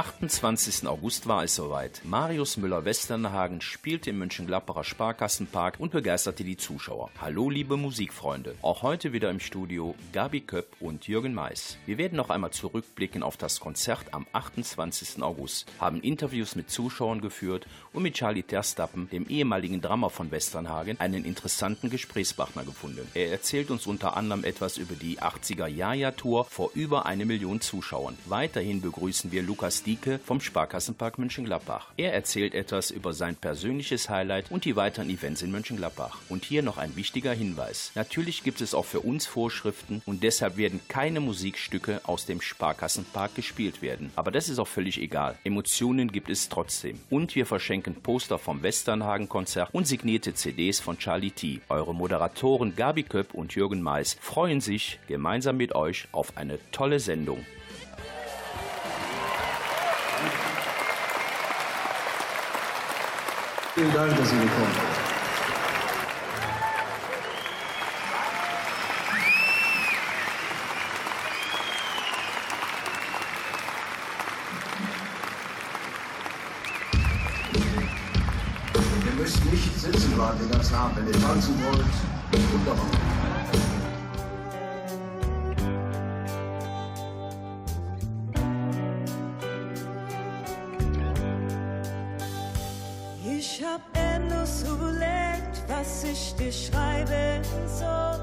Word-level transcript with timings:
28. 0.00 0.88
August 0.88 1.26
war 1.26 1.44
es 1.44 1.54
soweit. 1.54 2.00
Marius 2.04 2.56
Müller-Westernhagen 2.56 3.60
spielte 3.60 4.08
im 4.08 4.18
Mönchengladbacher 4.20 4.82
Sparkassenpark 4.82 5.78
und 5.78 5.92
begeisterte 5.92 6.42
die 6.42 6.56
Zuschauer. 6.56 7.10
Hallo, 7.20 7.50
liebe 7.50 7.76
Musikfreunde. 7.76 8.54
Auch 8.62 8.82
heute 8.82 9.12
wieder 9.12 9.28
im 9.28 9.40
Studio 9.40 9.94
Gabi 10.14 10.40
Köpp 10.40 10.74
und 10.80 11.06
Jürgen 11.06 11.34
Mais. 11.34 11.76
Wir 11.84 11.98
werden 11.98 12.16
noch 12.16 12.30
einmal 12.30 12.50
zurückblicken 12.50 13.22
auf 13.22 13.36
das 13.36 13.60
Konzert 13.60 14.14
am 14.14 14.26
28. 14.32 15.22
August, 15.22 15.70
haben 15.78 16.00
Interviews 16.00 16.56
mit 16.56 16.70
Zuschauern 16.70 17.20
geführt 17.20 17.66
und 17.92 18.02
mit 18.02 18.14
Charlie 18.14 18.42
Terstappen, 18.42 19.10
dem 19.10 19.28
ehemaligen 19.28 19.82
Drummer 19.82 20.08
von 20.08 20.30
Westernhagen, 20.30 20.98
einen 20.98 21.26
interessanten 21.26 21.90
Gesprächspartner 21.90 22.64
gefunden. 22.64 23.06
Er 23.12 23.30
erzählt 23.30 23.70
uns 23.70 23.86
unter 23.86 24.16
anderem 24.16 24.44
etwas 24.44 24.78
über 24.78 24.94
die 24.94 25.20
80er 25.20 25.66
Jaja-Tour 25.66 26.46
vor 26.46 26.70
über 26.72 27.04
eine 27.04 27.26
Million 27.26 27.60
Zuschauern. 27.60 28.16
Weiterhin 28.24 28.80
begrüßen 28.80 29.30
wir 29.30 29.42
Lukas 29.42 29.82
Dieke 29.90 30.20
vom 30.24 30.40
Sparkassenpark 30.40 31.18
Mönchengladbach. 31.18 31.88
Er 31.96 32.14
erzählt 32.14 32.54
etwas 32.54 32.92
über 32.92 33.12
sein 33.12 33.34
persönliches 33.34 34.08
Highlight 34.08 34.52
und 34.52 34.64
die 34.64 34.76
weiteren 34.76 35.10
Events 35.10 35.42
in 35.42 35.50
Mönchengladbach. 35.50 36.16
Und 36.28 36.44
hier 36.44 36.62
noch 36.62 36.78
ein 36.78 36.94
wichtiger 36.94 37.32
Hinweis. 37.32 37.90
Natürlich 37.96 38.44
gibt 38.44 38.60
es 38.60 38.72
auch 38.72 38.84
für 38.84 39.00
uns 39.00 39.26
Vorschriften 39.26 40.00
und 40.06 40.22
deshalb 40.22 40.56
werden 40.56 40.78
keine 40.86 41.18
Musikstücke 41.18 42.02
aus 42.04 42.24
dem 42.24 42.40
Sparkassenpark 42.40 43.34
gespielt 43.34 43.82
werden. 43.82 44.12
Aber 44.14 44.30
das 44.30 44.48
ist 44.48 44.60
auch 44.60 44.68
völlig 44.68 44.96
egal. 44.96 45.36
Emotionen 45.42 46.12
gibt 46.12 46.30
es 46.30 46.48
trotzdem. 46.48 47.00
Und 47.10 47.34
wir 47.34 47.44
verschenken 47.44 47.96
Poster 47.96 48.38
vom 48.38 48.62
Westernhagen-Konzert 48.62 49.74
und 49.74 49.88
signierte 49.88 50.34
CDs 50.34 50.78
von 50.78 50.98
Charlie 50.98 51.32
T. 51.32 51.62
Eure 51.68 51.96
Moderatoren 51.96 52.76
Gabi 52.76 53.02
Köpp 53.02 53.34
und 53.34 53.56
Jürgen 53.56 53.82
Mais 53.82 54.16
freuen 54.20 54.60
sich 54.60 55.00
gemeinsam 55.08 55.56
mit 55.56 55.74
euch 55.74 56.06
auf 56.12 56.36
eine 56.36 56.60
tolle 56.70 57.00
Sendung. 57.00 57.44
Vielen 63.74 63.92
Dank, 63.92 64.16
dass 64.16 64.28
Sie 64.28 64.36
gekommen 64.36 64.72
sind. 64.72 65.09
Dir 96.40 96.52
schreiben 96.52 97.44
soll. 97.66 98.18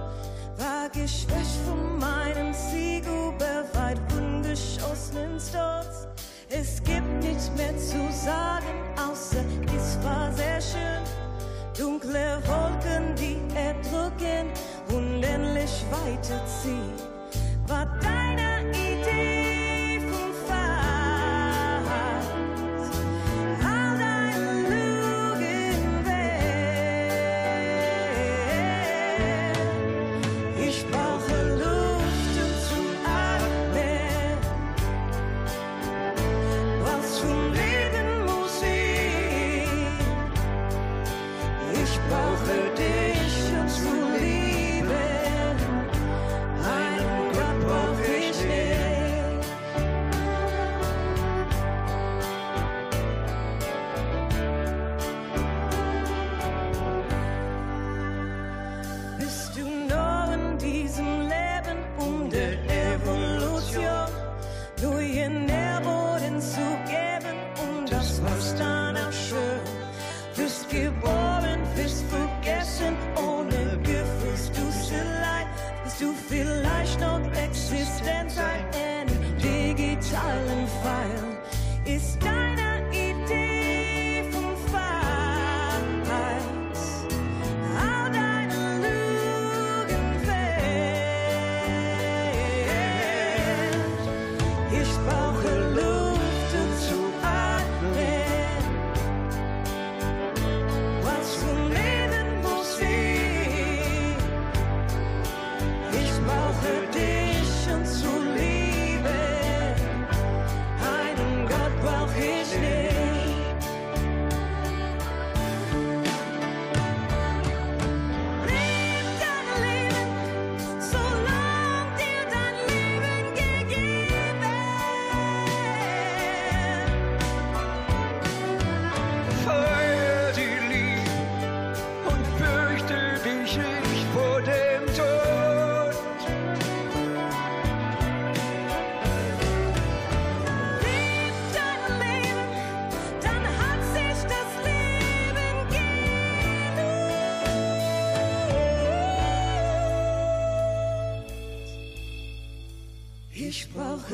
War 0.58 0.90
geschwächt 0.92 1.60
von 1.66 2.00
meinem 2.00 2.54
Sieg 2.54 3.06
über 3.06 3.64
weit 3.74 4.00
ungeschossenen 4.12 5.40
Stolz. 5.40 6.08
Es 6.50 6.82
gibt 6.84 7.24
nichts 7.24 7.52
mehr 7.56 7.78
zu 7.78 8.12
sagen, 8.12 8.74
außer 8.98 9.44
es 9.76 9.98
war 10.04 10.32
sehr 10.34 10.62
schön. 10.62 11.04
Dunkle 11.78 12.42
Wolken, 12.48 13.14
die 13.16 13.38
erdrücken, 13.56 14.50
unendlich 14.90 15.86
weiterziehen. 15.92 17.07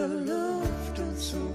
Ich 0.03 0.09
brauche 0.09 0.19
Luft 0.25 0.99
um 0.99 1.52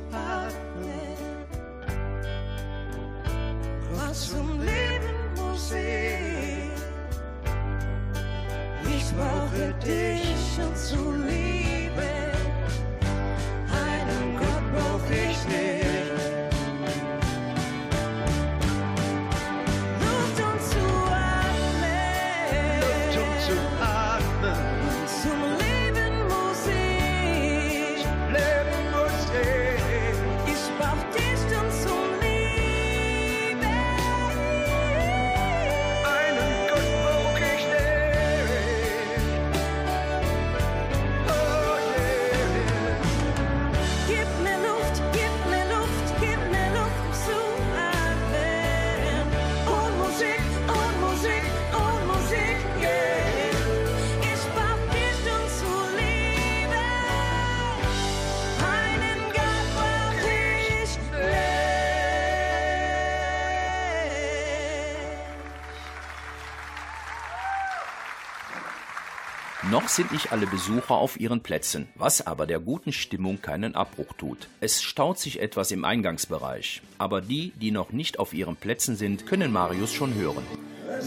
Noch 69.78 69.86
sind 69.86 70.10
nicht 70.10 70.32
alle 70.32 70.48
Besucher 70.48 70.96
auf 70.96 71.20
ihren 71.20 71.40
Plätzen, 71.40 71.86
was 71.94 72.26
aber 72.26 72.48
der 72.48 72.58
guten 72.58 72.92
Stimmung 72.92 73.40
keinen 73.40 73.76
Abbruch 73.76 74.12
tut. 74.18 74.48
Es 74.60 74.82
staut 74.82 75.20
sich 75.20 75.40
etwas 75.40 75.70
im 75.70 75.84
Eingangsbereich, 75.84 76.82
aber 76.98 77.20
die, 77.20 77.52
die 77.60 77.70
noch 77.70 77.92
nicht 77.92 78.18
auf 78.18 78.34
ihren 78.34 78.56
Plätzen 78.56 78.96
sind, 78.96 79.24
können 79.24 79.52
Marius 79.52 79.92
schon 79.92 80.14
hören. 80.14 80.42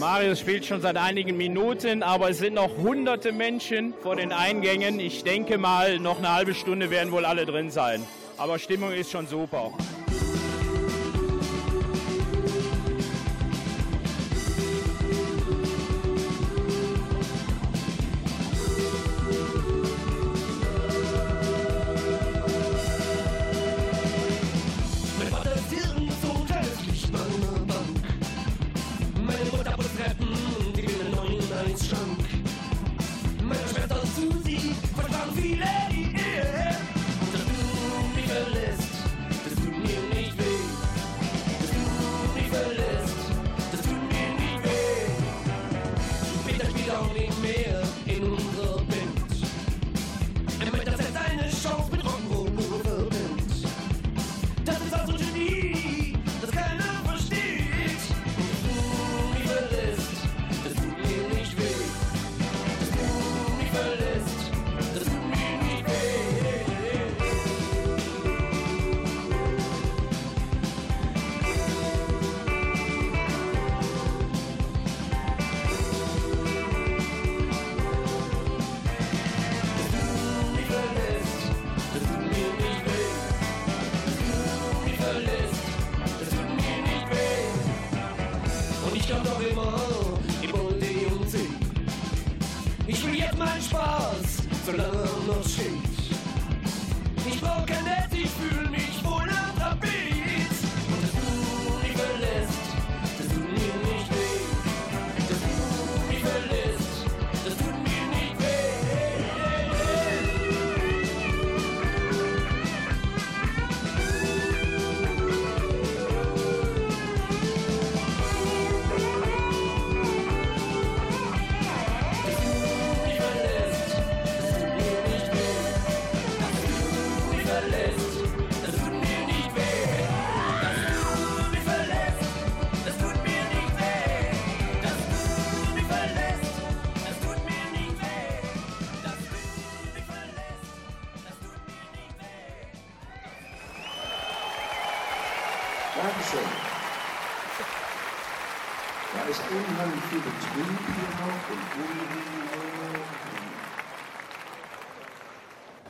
Marius 0.00 0.40
spielt 0.40 0.64
schon 0.64 0.80
seit 0.80 0.96
einigen 0.96 1.36
Minuten, 1.36 2.02
aber 2.02 2.30
es 2.30 2.38
sind 2.38 2.54
noch 2.54 2.74
hunderte 2.78 3.30
Menschen 3.30 3.92
vor 4.02 4.16
den 4.16 4.32
Eingängen. 4.32 5.00
Ich 5.00 5.22
denke 5.22 5.58
mal, 5.58 5.98
noch 5.98 6.16
eine 6.16 6.32
halbe 6.32 6.54
Stunde 6.54 6.88
werden 6.88 7.12
wohl 7.12 7.26
alle 7.26 7.44
drin 7.44 7.70
sein. 7.70 8.02
Aber 8.38 8.58
Stimmung 8.58 8.92
ist 8.92 9.10
schon 9.10 9.26
super. 9.26 9.72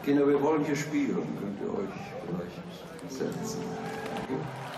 Kinder, 0.04 0.26
wir 0.28 0.40
wollen 0.40 0.64
hier 0.64 0.76
spielen. 0.76 1.26
Könnt 1.40 1.60
ihr 1.60 1.78
euch 1.78 1.88
vielleicht 2.26 3.12
setzen? 3.12 3.62
Okay. 4.24 4.71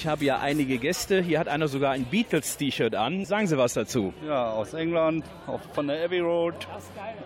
Ich 0.00 0.06
habe 0.06 0.24
ja 0.24 0.38
einige 0.38 0.78
Gäste. 0.78 1.20
Hier 1.20 1.38
hat 1.38 1.46
einer 1.46 1.68
sogar 1.68 1.92
ein 1.92 2.06
Beatles-T-Shirt 2.06 2.94
an. 2.94 3.26
Sagen 3.26 3.46
Sie 3.46 3.58
was 3.58 3.74
dazu. 3.74 4.14
Ja, 4.26 4.50
aus 4.50 4.72
England, 4.72 5.26
von 5.74 5.88
der 5.88 6.02
Abbey 6.02 6.20
Road, 6.20 6.54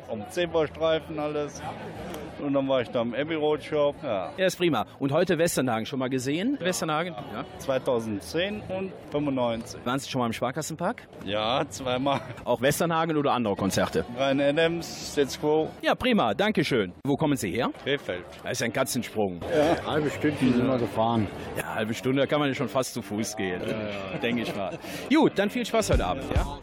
um 0.09 0.25
Zebrastreifen 0.28 1.21
alles. 1.21 1.62
Und 2.40 2.52
dann 2.54 2.68
war 2.68 2.80
ich 2.82 2.88
da 2.90 3.02
im 3.02 3.14
Abbey 3.14 3.34
Road 3.34 3.62
Shop, 3.62 3.94
ja, 4.02 4.30
Ja, 4.36 4.46
ist 4.46 4.56
prima. 4.56 4.86
Und 4.98 5.12
heute 5.12 5.38
Westernhagen 5.38 5.86
schon 5.86 5.98
mal 5.98 6.08
gesehen? 6.08 6.56
Westernhagen? 6.60 7.14
Ja. 7.32 7.44
2010 7.58 8.62
und 8.68 8.92
95. 9.10 9.84
Waren 9.84 9.98
Sie 9.98 10.10
schon 10.10 10.20
mal 10.20 10.26
im 10.26 10.32
Sparkassenpark? 10.32 11.06
Ja, 11.24 11.64
zweimal. 11.68 12.20
Auch 12.44 12.60
Westernhagen 12.60 13.16
oder 13.16 13.32
andere 13.32 13.54
Konzerte? 13.56 14.04
Brian 14.16 14.40
Adams, 14.40 15.14
Let's 15.16 15.40
Go, 15.40 15.68
Ja, 15.82 15.94
prima. 15.94 16.34
Dankeschön. 16.34 16.92
Wo 17.06 17.14
kommen 17.16 17.36
Sie 17.36 17.50
her? 17.50 17.70
Krefeld. 17.82 18.24
Das 18.42 18.52
ist 18.52 18.62
ein 18.62 18.72
Katzensprung. 18.72 19.40
Halbe 19.86 20.10
Stündchen 20.10 20.54
sind 20.54 20.66
wir 20.66 20.78
gefahren. 20.78 21.26
Ja, 21.56 21.64
eine 21.64 21.74
halbe 21.74 21.94
Stunde, 21.94 22.20
da 22.22 22.26
kann 22.26 22.40
man 22.40 22.48
ja 22.48 22.54
schon 22.54 22.68
fast 22.68 22.94
zu 22.94 23.02
Fuß 23.02 23.36
gehen. 23.36 23.60
Denke 24.22 24.42
ich 24.42 24.54
mal. 24.56 24.78
Gut, 25.14 25.32
dann 25.38 25.50
viel 25.50 25.64
Spaß 25.64 25.90
heute 25.90 26.04
Abend. 26.06 26.24
Ja? 26.34 26.58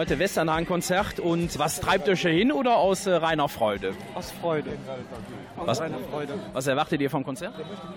Heute 0.00 0.18
Westernhagen-Konzert. 0.18 1.20
Und 1.20 1.58
was 1.58 1.78
treibt 1.78 2.08
euch 2.08 2.22
hier 2.22 2.30
hin 2.30 2.52
oder 2.52 2.78
aus 2.78 3.06
äh, 3.06 3.12
reiner 3.12 3.50
Freude? 3.50 3.92
Aus 4.14 4.30
Freude. 4.30 4.70
Was, 5.56 5.78
Reine 5.78 5.98
Freude. 6.10 6.32
was 6.54 6.66
erwartet 6.66 7.02
ihr 7.02 7.10
vom 7.10 7.22
Konzert? 7.22 7.52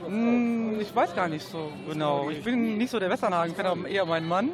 Hm, 0.06 0.82
ich 0.82 0.94
weiß 0.94 1.16
gar 1.16 1.30
nicht 1.30 1.48
so 1.48 1.72
genau. 1.90 2.30
Ich 2.30 2.44
bin 2.44 2.78
nicht 2.78 2.90
so 2.90 3.00
der 3.00 3.10
Westernhagen-Fan, 3.10 3.66
aber 3.66 3.88
eher 3.88 4.06
mein 4.06 4.28
Mann. 4.28 4.50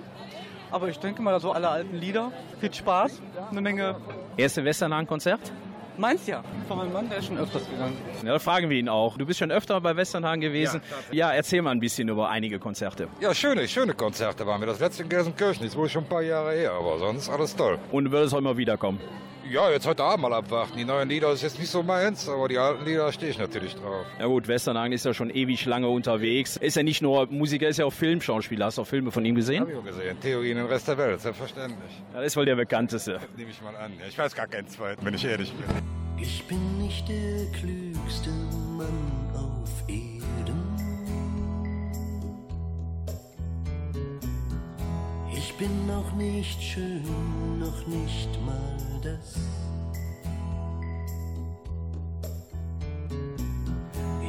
Aber 0.69 0.89
ich 0.89 0.99
denke 0.99 1.23
mal, 1.23 1.39
so 1.39 1.51
alle 1.51 1.69
alten 1.69 1.95
Lieder. 1.95 2.31
Viel 2.59 2.71
Spaß, 2.71 3.19
eine 3.49 3.61
Menge. 3.61 3.95
Erste 4.37 4.63
Westernhagen-Konzert? 4.63 5.51
Meins 5.99 6.25
ja. 6.27 6.41
Von 6.69 6.77
meinem 6.77 6.93
Mann, 6.93 7.09
der 7.09 7.17
ist 7.17 7.25
schon 7.25 7.37
öfters 7.37 7.69
gegangen. 7.69 7.97
Ja, 8.23 8.31
da 8.31 8.39
fragen 8.39 8.69
wir 8.69 8.77
ihn 8.77 8.87
auch. 8.87 9.17
Du 9.17 9.25
bist 9.25 9.37
schon 9.37 9.51
öfter 9.51 9.81
bei 9.81 9.97
Westernhagen 9.97 10.39
gewesen. 10.39 10.81
Ja, 11.11 11.33
erzähl 11.33 11.61
mal 11.61 11.71
ein 11.71 11.81
bisschen 11.81 12.07
über 12.07 12.29
einige 12.29 12.57
Konzerte. 12.57 13.09
Ja, 13.19 13.33
schöne, 13.35 13.67
schöne 13.67 13.93
Konzerte 13.93 14.47
waren 14.47 14.61
wir. 14.61 14.67
Das 14.67 14.79
letzte 14.79 15.03
in 15.03 15.09
Gelsenkirchen, 15.09 15.65
ist 15.65 15.75
wohl 15.75 15.89
schon 15.89 16.05
ein 16.05 16.09
paar 16.09 16.21
Jahre 16.21 16.53
her, 16.53 16.71
aber 16.71 16.99
sonst 16.99 17.27
alles 17.29 17.53
toll. 17.53 17.77
Und 17.91 18.05
du 18.05 18.11
würdest 18.11 18.33
auch 18.33 18.37
immer 18.37 18.55
wiederkommen. 18.55 18.99
Ja, 19.49 19.71
jetzt 19.71 19.87
heute 19.87 20.03
Abend 20.03 20.21
mal 20.21 20.33
abwarten. 20.33 20.77
Die 20.77 20.85
neuen 20.85 21.09
Lieder 21.09 21.31
ist 21.31 21.41
jetzt 21.41 21.57
nicht 21.57 21.71
so 21.71 21.81
meins, 21.81 22.29
aber 22.29 22.47
die 22.47 22.59
alten 22.59 22.85
Lieder 22.85 23.11
stehe 23.11 23.31
ich 23.31 23.39
natürlich 23.39 23.73
drauf. 23.73 24.05
Ja 24.19 24.27
gut, 24.27 24.47
Westernhagen 24.47 24.93
ist 24.93 25.05
ja 25.05 25.13
schon 25.15 25.31
ewig 25.31 25.65
lange 25.65 25.87
unterwegs. 25.89 26.55
Ist 26.57 26.75
ja 26.75 26.83
nicht 26.83 27.01
nur 27.01 27.25
Musiker, 27.31 27.67
ist 27.67 27.77
ja 27.77 27.85
auch 27.85 27.93
Filmschauspieler. 27.93 28.67
Hast 28.67 28.77
du 28.77 28.83
auch 28.83 28.87
Filme 28.87 29.11
von 29.11 29.25
ihm 29.25 29.33
gesehen? 29.33 29.61
Hab 29.61 29.69
ich 29.69 29.75
auch 29.75 29.83
gesehen. 29.83 30.19
Theorien 30.21 30.59
im 30.59 30.67
Rest 30.67 30.87
der 30.87 30.99
Welt, 30.99 31.19
selbstverständlich. 31.21 31.89
Ja, 32.13 32.19
das 32.19 32.27
ist 32.27 32.37
wohl 32.37 32.45
der 32.45 32.57
bekannteste. 32.57 33.19
Nehme 33.37 33.49
ich 33.49 33.59
mal 33.63 33.75
an. 33.75 33.91
Ja, 33.99 34.05
ich 34.07 34.19
weiß 34.19 34.35
gar 34.35 34.45
keinen 34.45 34.67
zweiten, 34.67 35.03
wenn 35.03 35.15
ich 35.15 35.25
ehrlich 35.25 35.51
bin. 35.51 35.65
Ich 36.21 36.43
bin 36.45 36.77
nicht 36.77 37.09
der 37.09 37.47
klügste 37.59 38.29
Mann 38.77 39.31
auf 39.33 39.83
Erden. 39.87 40.59
Ich 45.35 45.53
bin 45.55 45.89
auch 45.89 46.15
nicht 46.15 46.61
schön, 46.61 47.01
noch 47.59 47.87
nicht 47.87 48.29
mal 48.45 48.88
das. 49.01 49.35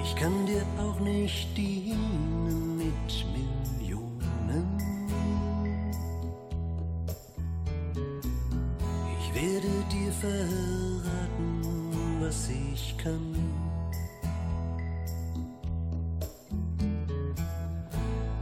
Ich 0.02 0.16
kann 0.16 0.46
dir 0.46 0.64
auch 0.78 0.98
nicht 1.00 1.56
dienen 1.56 2.76
mit 2.76 3.26
Millionen. 3.32 4.78
Ich 9.20 9.34
werde 9.34 9.68
dir 9.90 10.12
verraten, 10.12 11.62
was 12.20 12.48
ich 12.48 12.96
kann. 12.98 13.34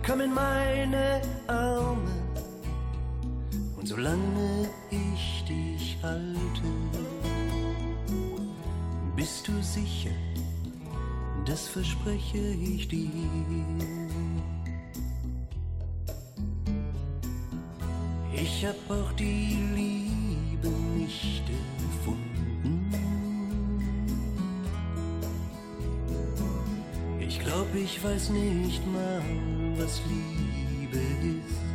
Komm 0.07 0.21
in 0.23 0.33
meine 0.33 1.21
Arme 1.49 2.11
und 3.77 3.87
solange 3.87 4.71
ich 4.91 5.38
halte, 6.03 6.63
bist 9.17 9.49
du 9.49 9.63
sicher, 9.63 10.11
das 11.45 11.67
verspreche 11.69 12.39
ich 12.39 12.89
dir. 12.89 13.11
Ich 18.33 18.65
hab 18.65 18.91
auch 18.91 19.13
die 19.13 19.59
Liebe 19.75 20.69
nicht 20.97 21.43
erfunden. 21.89 22.93
Ich 27.21 27.41
glaub, 27.41 27.67
ich 27.75 28.03
weiß 28.03 28.31
nicht 28.31 28.87
mal, 28.87 29.23
was 29.77 30.01
Liebe 30.09 30.99
ist. 30.99 31.68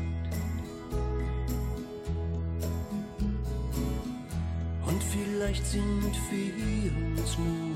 Vielleicht 5.11 5.65
sind 5.65 6.01
wir 6.31 6.91
uns 7.17 7.37
nur 7.37 7.75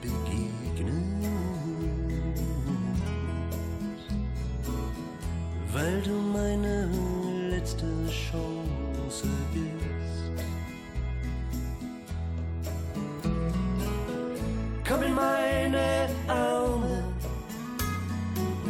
begegnet, 0.00 0.92
weil 5.72 6.02
du 6.02 6.12
meine 6.12 6.88
letzte 7.50 7.86
Chance 8.08 9.28
bist. 9.52 10.44
Komm 14.86 15.02
in 15.02 15.14
meine 15.14 16.08
Arme, 16.28 17.04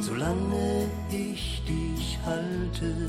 solange 0.01 0.87
ich 1.11 1.63
dich 1.67 2.19
halte, 2.25 3.09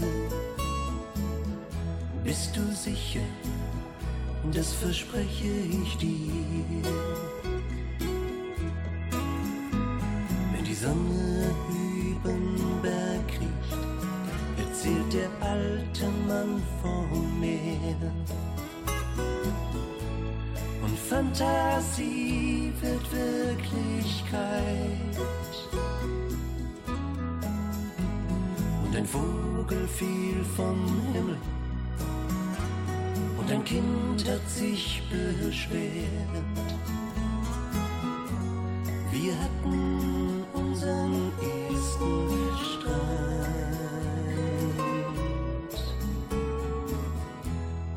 das 4.60 4.74
verspreche 4.74 5.54
ich 5.82 5.95
dir. 5.95 6.84
Wenn 10.52 10.65
die 10.65 10.74
Sonne 10.74 11.56
übern 12.12 12.58
Berg 12.82 13.26
kriecht, 13.30 13.78
erzählt 14.58 15.13
der 15.13 15.30
alte 15.48 16.08
Mann 16.28 16.62
vom 16.82 17.39
Meer. 17.39 18.12
Und 20.84 21.00
Fantasie 21.10 22.74
wird 22.82 23.06
Wirklichkeit. 23.13 24.36
Und 28.84 28.93
ein 28.98 29.06
Vogel 29.06 29.88
fiel 29.88 30.43
vom 30.58 30.86
Himmel 31.13 31.38
Kind 33.69 34.27
hat 34.27 34.49
sich 34.49 35.03
beschwert. 35.12 35.84
Wir 39.12 39.34
hatten 39.39 40.43
unseren 40.53 41.32
ersten 41.39 42.29
Streit. 42.65 42.95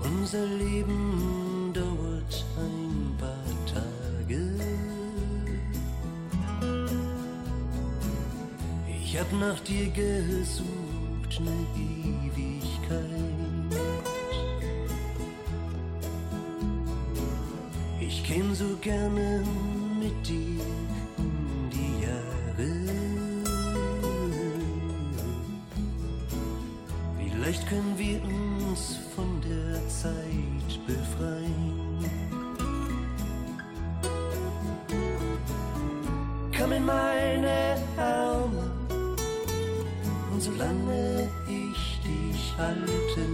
Unser 0.05 0.45
Leben 0.45 1.73
dauert 1.73 2.45
ein 2.59 3.17
paar 3.19 3.57
Tage. 3.65 4.41
Ich 9.03 9.19
hab 9.19 9.33
nach 9.41 9.61
dir 9.61 9.89
gesucht, 9.89 11.41
ne 11.41 11.67
Vielleicht 27.43 27.67
können 27.67 27.99
wir 27.99 28.23
uns 28.23 28.99
von 29.17 29.41
der 29.41 29.89
Zeit 29.89 30.87
befreien. 30.87 31.99
Komm 36.57 36.71
in 36.71 36.87
meine 36.87 37.77
Arme 37.99 38.71
und 40.33 40.41
solange 40.41 41.29
ich 41.49 42.01
dich 42.05 42.55
halte, 42.57 43.27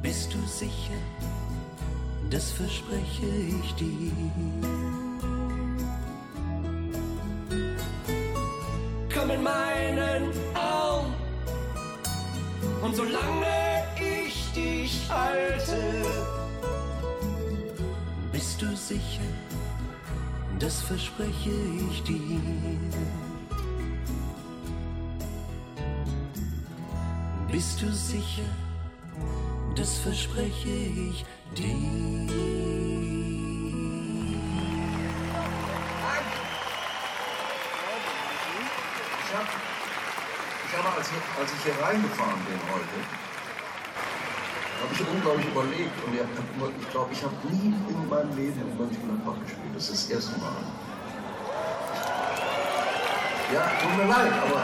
bist 0.00 0.32
du 0.32 0.38
sicher, 0.46 1.00
das 2.30 2.52
verspreche 2.52 3.26
ich 3.48 3.74
dir. 3.74 5.03
Und 12.94 13.08
solange 13.08 13.84
ich 14.00 14.52
dich 14.52 15.08
halte, 15.08 15.80
bist 18.32 18.62
du 18.62 18.76
sicher, 18.76 19.28
das 20.58 20.80
verspreche 20.82 21.50
ich 21.90 22.02
dir. 22.04 22.40
Bist 27.50 27.82
du 27.82 27.90
sicher, 27.92 28.50
das 29.76 29.96
verspreche 29.98 30.68
ich 30.68 31.24
dir. 31.56 33.33
Als, 41.04 41.12
ich- 41.12 41.38
als 41.40 41.52
ich 41.52 41.62
hier 41.64 41.84
reingefahren 41.84 42.40
bin 42.48 42.58
heute, 42.72 42.96
habe 44.80 44.94
ich 44.94 45.00
unglaublich 45.06 45.46
überlegt 45.48 45.92
und 46.04 46.72
ich, 46.80 46.90
glaube, 46.90 47.12
ich 47.12 47.22
habe 47.22 47.34
nie 47.50 47.74
in 47.88 48.08
meinem 48.08 48.34
Leben 48.36 48.58
in 48.60 48.78
Mönchengladbach 48.78 49.34
gespielt. 49.42 49.74
Das 49.74 49.90
ist 49.90 50.08
das 50.10 50.16
erste 50.16 50.38
Mal. 50.40 50.56
Ja, 53.52 53.70
tut 53.82 53.96
mir 53.98 54.06
leid, 54.06 54.32
aber 54.32 54.62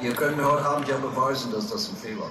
ihr 0.00 0.12
könnt 0.14 0.36
mir 0.36 0.50
heute 0.50 0.64
Abend 0.66 0.88
ja 0.88 0.96
beweisen, 0.96 1.52
dass 1.52 1.70
das 1.70 1.88
ein 1.88 1.96
Fehler 1.96 2.22
war. 2.22 2.30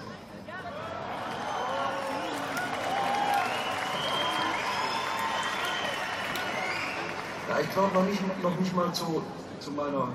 Ja, 7.50 7.60
ich 7.60 7.72
glaube 7.72 7.94
noch 7.94 8.04
nicht, 8.06 8.22
noch 8.44 8.56
nicht 8.60 8.76
mal 8.76 8.92
zu, 8.94 9.24
zu 9.60 9.72
meiner 9.72 10.10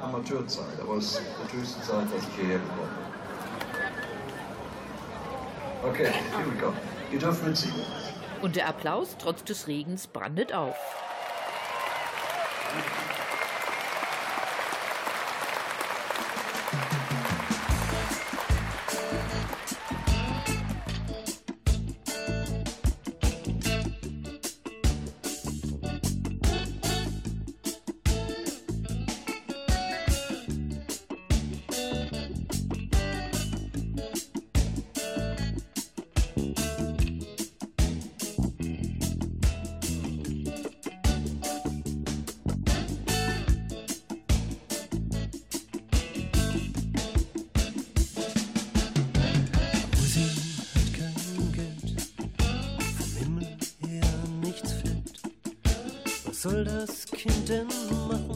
Amateurzeit, 0.00 0.80
aber 0.80 0.96
es 0.96 1.12
ist 1.12 1.22
die 1.52 1.58
höchste 1.58 1.82
Zeit, 1.82 2.04
dass 2.14 2.22
ich 2.22 2.34
hierher 2.36 2.58
gekommen 2.58 2.90
bin. 5.82 5.90
Okay, 5.90 6.10
here 6.36 6.46
we 6.46 6.60
go. 6.60 6.72
Ihr 7.12 7.18
dürft 7.18 7.44
mitsingen. 7.44 7.82
Und 8.42 8.56
der 8.56 8.68
Applaus 8.68 9.16
trotz 9.18 9.44
des 9.44 9.66
Regens 9.66 10.06
brandet 10.06 10.52
auf. 10.52 10.76
wildes 56.58 57.06
Kind 57.06 57.50
im 57.50 58.27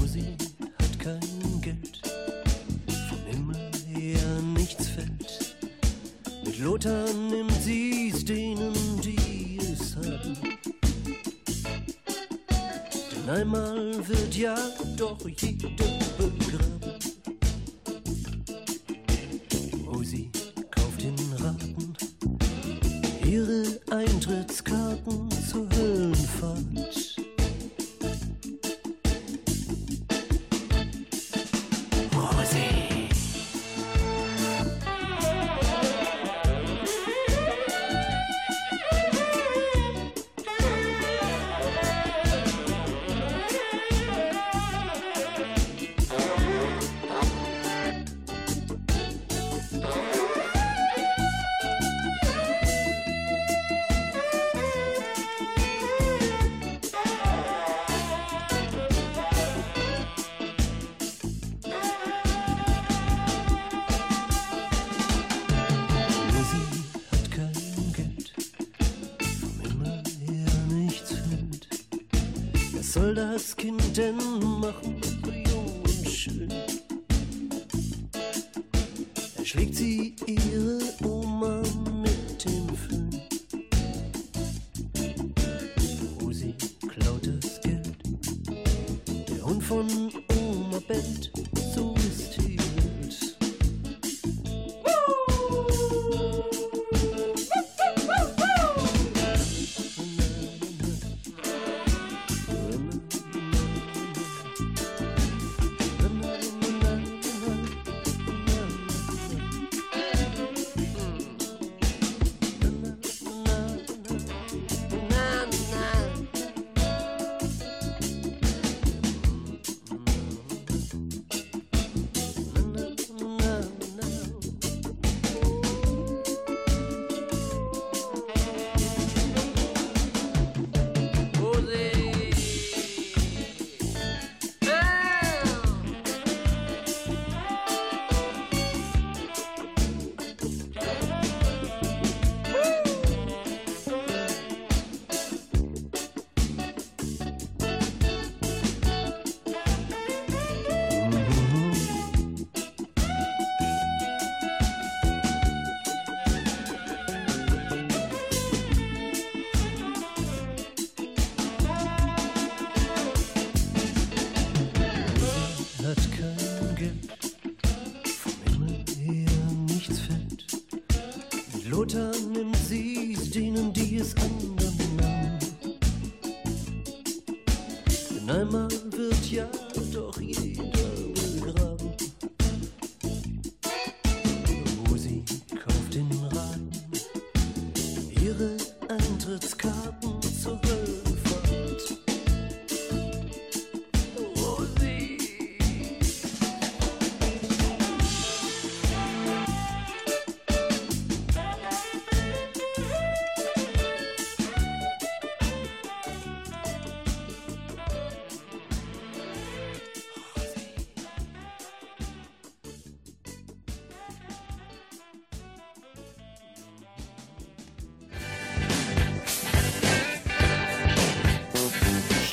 Rosi 0.00 0.34
hat 0.78 0.98
kein 0.98 1.60
Geld, 1.60 2.00
vom 3.08 3.18
Himmel 3.26 3.70
her 3.86 4.40
nichts 4.56 4.88
fällt. 4.88 5.54
Mit 6.42 6.58
Lothar 6.58 7.12
nimmt 7.12 7.52
sie's 7.60 8.24
denen, 8.24 8.72
die 9.02 9.58
es 9.58 9.94
haben. 9.96 10.38
Denn 13.12 13.28
einmal 13.28 14.08
wird 14.08 14.34
ja 14.34 14.56
doch 14.96 15.28
jeder 15.28 15.68
begraben. 16.16 16.75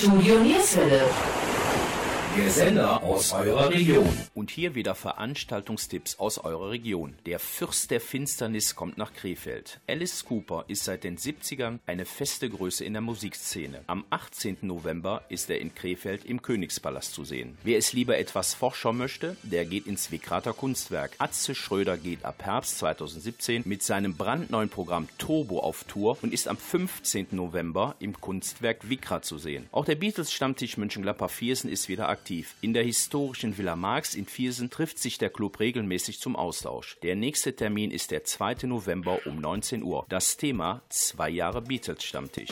Studio 0.03 0.37
Nierswelle. 0.43 1.32
Der 2.35 2.49
Sender 2.49 3.03
aus 3.03 3.31
eurer 3.31 3.69
Region. 3.69 4.09
Und 4.33 4.49
hier 4.49 4.73
wieder 4.73 4.95
Veranstaltungstipps 4.95 6.17
aus 6.17 6.39
eurer 6.39 6.71
Region. 6.71 7.13
Der 7.27 7.37
Fürst 7.37 7.91
der 7.91 8.01
Finsternis 8.01 8.75
kommt 8.75 8.97
nach 8.97 9.13
Krefeld. 9.13 9.79
Alice 9.87 10.25
Cooper 10.25 10.65
ist 10.67 10.83
seit 10.83 11.03
den 11.03 11.19
70ern 11.19 11.77
eine 11.85 12.05
feste 12.05 12.49
Größe 12.49 12.85
in 12.85 12.93
der 12.93 13.03
Musikszene. 13.03 13.81
Am 13.85 14.03
18. 14.09 14.57
November 14.61 15.21
ist 15.29 15.51
er 15.51 15.61
in 15.61 15.75
Krefeld 15.75 16.25
im 16.25 16.41
Königspalast 16.41 17.13
zu 17.13 17.23
sehen. 17.23 17.55
Wer 17.63 17.77
es 17.77 17.93
lieber 17.93 18.17
etwas 18.17 18.55
forscher 18.55 18.93
möchte, 18.93 19.37
der 19.43 19.65
geht 19.65 19.85
ins 19.85 20.09
Wikrater 20.09 20.53
Kunstwerk. 20.53 21.11
Atze 21.19 21.53
Schröder 21.53 21.97
geht 21.97 22.25
ab 22.25 22.41
Herbst 22.43 22.79
2017 22.79 23.61
mit 23.65 23.83
seinem 23.83 24.15
brandneuen 24.15 24.69
Programm 24.69 25.07
Turbo 25.19 25.59
auf 25.59 25.83
Tour 25.83 26.17
und 26.23 26.33
ist 26.33 26.47
am 26.47 26.57
15. 26.57 27.27
November 27.29 27.95
im 27.99 28.19
Kunstwerk 28.19 28.89
Wikra 28.89 29.21
zu 29.21 29.37
sehen. 29.37 29.67
Auch 29.71 29.85
der 29.85 29.95
Beatles-Stammtisch 29.95 30.77
Mönchengladbach-Viersen 30.77 31.69
ist 31.69 31.89
wieder 31.89 32.09
aktiv 32.09 32.22
aktiv. 32.23 32.55
In 32.61 32.73
der 32.73 32.83
historischen 32.83 33.57
Villa 33.57 33.75
Marx 33.75 34.15
in 34.15 34.25
Viersen 34.25 34.69
trifft 34.69 34.97
sich 34.97 35.17
der 35.17 35.29
Club 35.29 35.59
regelmäßig 35.59 36.21
zum 36.21 36.37
Austausch. 36.37 36.97
Der 37.03 37.17
nächste 37.17 37.53
Termin 37.53 37.91
ist 37.91 38.11
der 38.11 38.23
2. 38.23 38.65
November 38.65 39.19
um 39.25 39.41
19 39.41 39.83
Uhr. 39.83 40.05
Das 40.07 40.37
Thema 40.37 40.81
zwei 40.87 41.29
Jahre 41.29 41.61
Beatles 41.61 42.01
Stammtisch. 42.01 42.51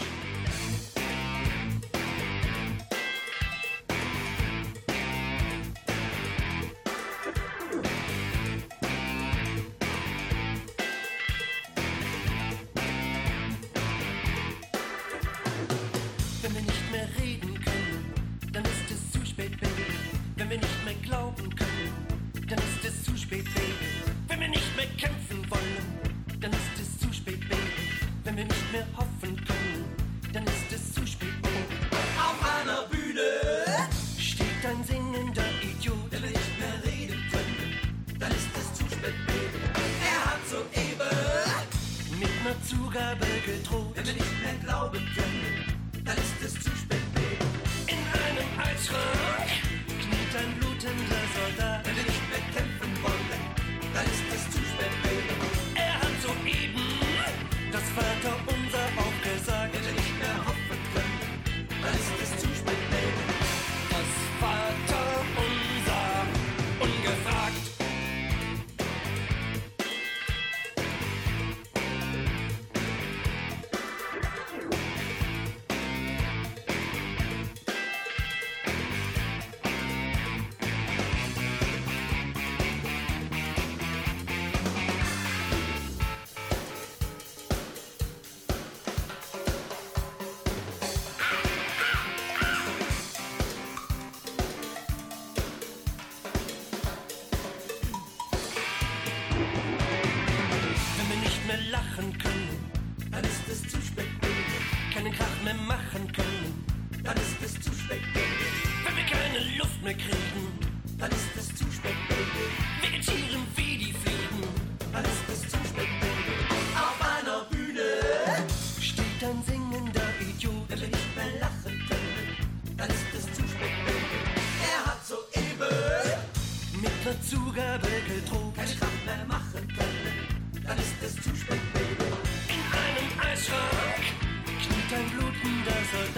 ein 134.93 135.10
blutendes 135.10 135.93
Organ. 135.93 136.11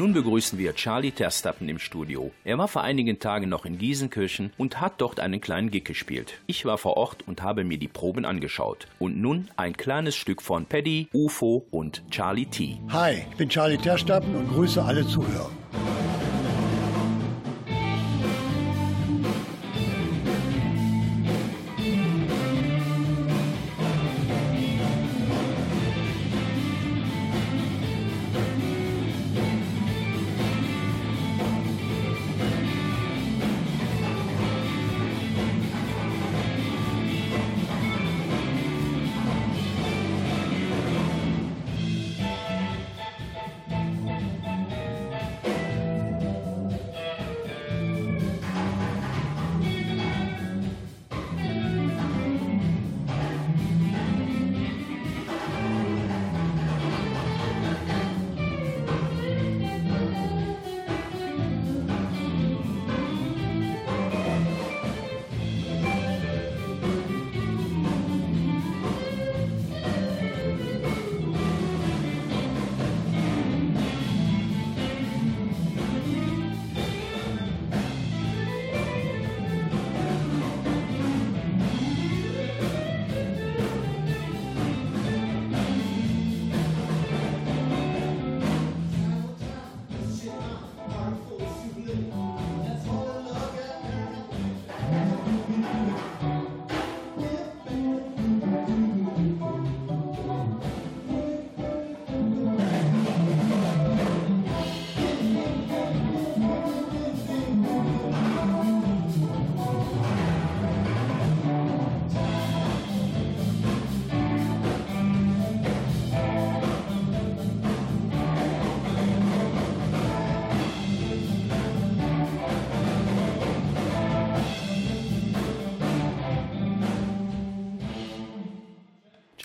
Nun 0.00 0.14
begrüßen 0.14 0.58
wir 0.58 0.74
Charlie 0.74 1.10
Terstappen 1.10 1.68
im 1.68 1.78
Studio. 1.78 2.30
Er 2.42 2.56
war 2.56 2.68
vor 2.68 2.82
einigen 2.82 3.18
Tagen 3.18 3.50
noch 3.50 3.66
in 3.66 3.76
Giesenkirchen 3.76 4.50
und 4.56 4.80
hat 4.80 4.94
dort 4.96 5.20
einen 5.20 5.42
kleinen 5.42 5.70
Gig 5.70 5.84
gespielt. 5.84 6.40
Ich 6.46 6.64
war 6.64 6.78
vor 6.78 6.96
Ort 6.96 7.28
und 7.28 7.42
habe 7.42 7.64
mir 7.64 7.76
die 7.76 7.86
Proben 7.86 8.24
angeschaut. 8.24 8.86
Und 8.98 9.20
nun 9.20 9.50
ein 9.58 9.76
kleines 9.76 10.16
Stück 10.16 10.40
von 10.40 10.64
Paddy, 10.64 11.08
UFO 11.12 11.66
und 11.70 12.02
Charlie 12.10 12.46
T. 12.46 12.80
Hi, 12.88 13.26
ich 13.30 13.36
bin 13.36 13.50
Charlie 13.50 13.76
Terstappen 13.76 14.34
und 14.36 14.48
grüße 14.48 14.82
alle 14.82 15.06
Zuhörer. 15.06 15.50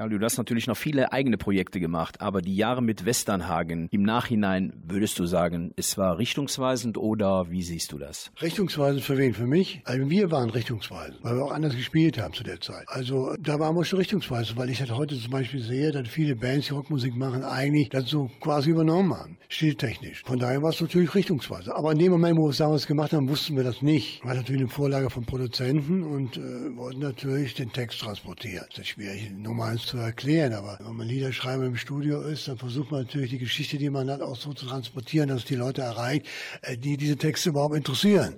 Du 0.09 0.19
hast 0.23 0.37
natürlich 0.37 0.67
noch 0.67 0.77
viele 0.77 1.11
eigene 1.11 1.37
Projekte 1.37 1.79
gemacht, 1.79 2.21
aber 2.21 2.41
die 2.41 2.55
Jahre 2.55 2.81
mit 2.81 3.05
Westernhagen 3.05 3.87
im 3.91 4.03
Nachhinein, 4.03 4.73
würdest 4.85 5.17
du 5.19 5.25
sagen, 5.25 5.71
es 5.75 5.97
war 5.97 6.17
richtungsweisend 6.17 6.97
oder 6.97 7.49
wie 7.49 7.63
siehst 7.63 7.91
du 7.91 7.97
das? 7.97 8.31
Richtungsweisend 8.41 9.03
für 9.03 9.17
wen? 9.17 9.33
Für 9.33 9.47
mich? 9.47 9.81
Also 9.85 10.09
wir 10.09 10.31
waren 10.31 10.49
richtungsweisend, 10.49 11.17
weil 11.23 11.35
wir 11.35 11.45
auch 11.45 11.51
anders 11.51 11.75
gespielt 11.75 12.17
haben 12.19 12.33
zu 12.33 12.43
der 12.43 12.61
Zeit. 12.61 12.85
Also 12.87 13.35
da 13.39 13.59
waren 13.59 13.75
wir 13.75 13.83
schon 13.83 13.99
richtungsweisend, 13.99 14.57
weil 14.57 14.69
ich 14.69 14.79
halt 14.79 14.91
heute 14.91 15.17
zum 15.17 15.31
Beispiel 15.31 15.61
sehe, 15.61 15.91
dass 15.91 16.07
viele 16.07 16.35
Bands, 16.35 16.67
die 16.67 16.73
Rockmusik 16.73 17.15
machen, 17.15 17.43
eigentlich 17.43 17.89
das 17.89 18.09
so 18.09 18.29
quasi 18.39 18.69
übernommen 18.69 19.13
haben, 19.13 19.37
stiltechnisch. 19.49 20.23
Von 20.25 20.39
daher 20.39 20.61
war 20.61 20.69
es 20.69 20.81
natürlich 20.81 21.13
richtungsweisend. 21.15 21.75
Aber 21.75 21.91
in 21.91 21.99
dem 21.99 22.11
Moment, 22.11 22.37
wo 22.37 22.45
wir 22.45 22.51
es 22.51 22.57
damals 22.57 22.87
gemacht 22.87 23.13
haben, 23.13 23.27
wussten 23.29 23.55
wir 23.55 23.63
das 23.63 23.81
nicht. 23.81 24.23
War 24.23 24.35
natürlich 24.35 24.61
eine 24.61 24.69
Vorlage 24.69 25.09
von 25.09 25.25
Produzenten 25.25 26.03
und 26.03 26.37
äh, 26.37 26.75
wollten 26.75 26.99
natürlich 26.99 27.53
den 27.55 27.71
Text 27.71 27.99
transportieren. 27.99 28.65
Das 28.69 28.79
ist 28.79 28.89
schwierig, 28.89 29.31
Nummer 29.31 29.65
eins 29.65 29.85
zu 29.95 30.01
erklären, 30.01 30.53
aber 30.53 30.77
wenn 30.81 30.95
man 30.95 31.07
Lieder 31.07 31.31
schreiben 31.31 31.63
im 31.63 31.77
Studio 31.77 32.21
ist, 32.21 32.47
dann 32.47 32.57
versucht 32.57 32.91
man 32.91 33.03
natürlich 33.03 33.29
die 33.29 33.37
Geschichte, 33.37 33.77
die 33.77 33.89
man 33.89 34.09
hat, 34.09 34.21
auch 34.21 34.35
so 34.35 34.53
zu 34.53 34.65
transportieren, 34.65 35.29
dass 35.29 35.39
es 35.39 35.45
die 35.45 35.55
Leute 35.55 35.81
erreicht, 35.81 36.25
äh, 36.61 36.77
die 36.77 36.97
diese 36.97 37.15
Texte 37.15 37.49
überhaupt 37.49 37.75
interessieren. 37.75 38.35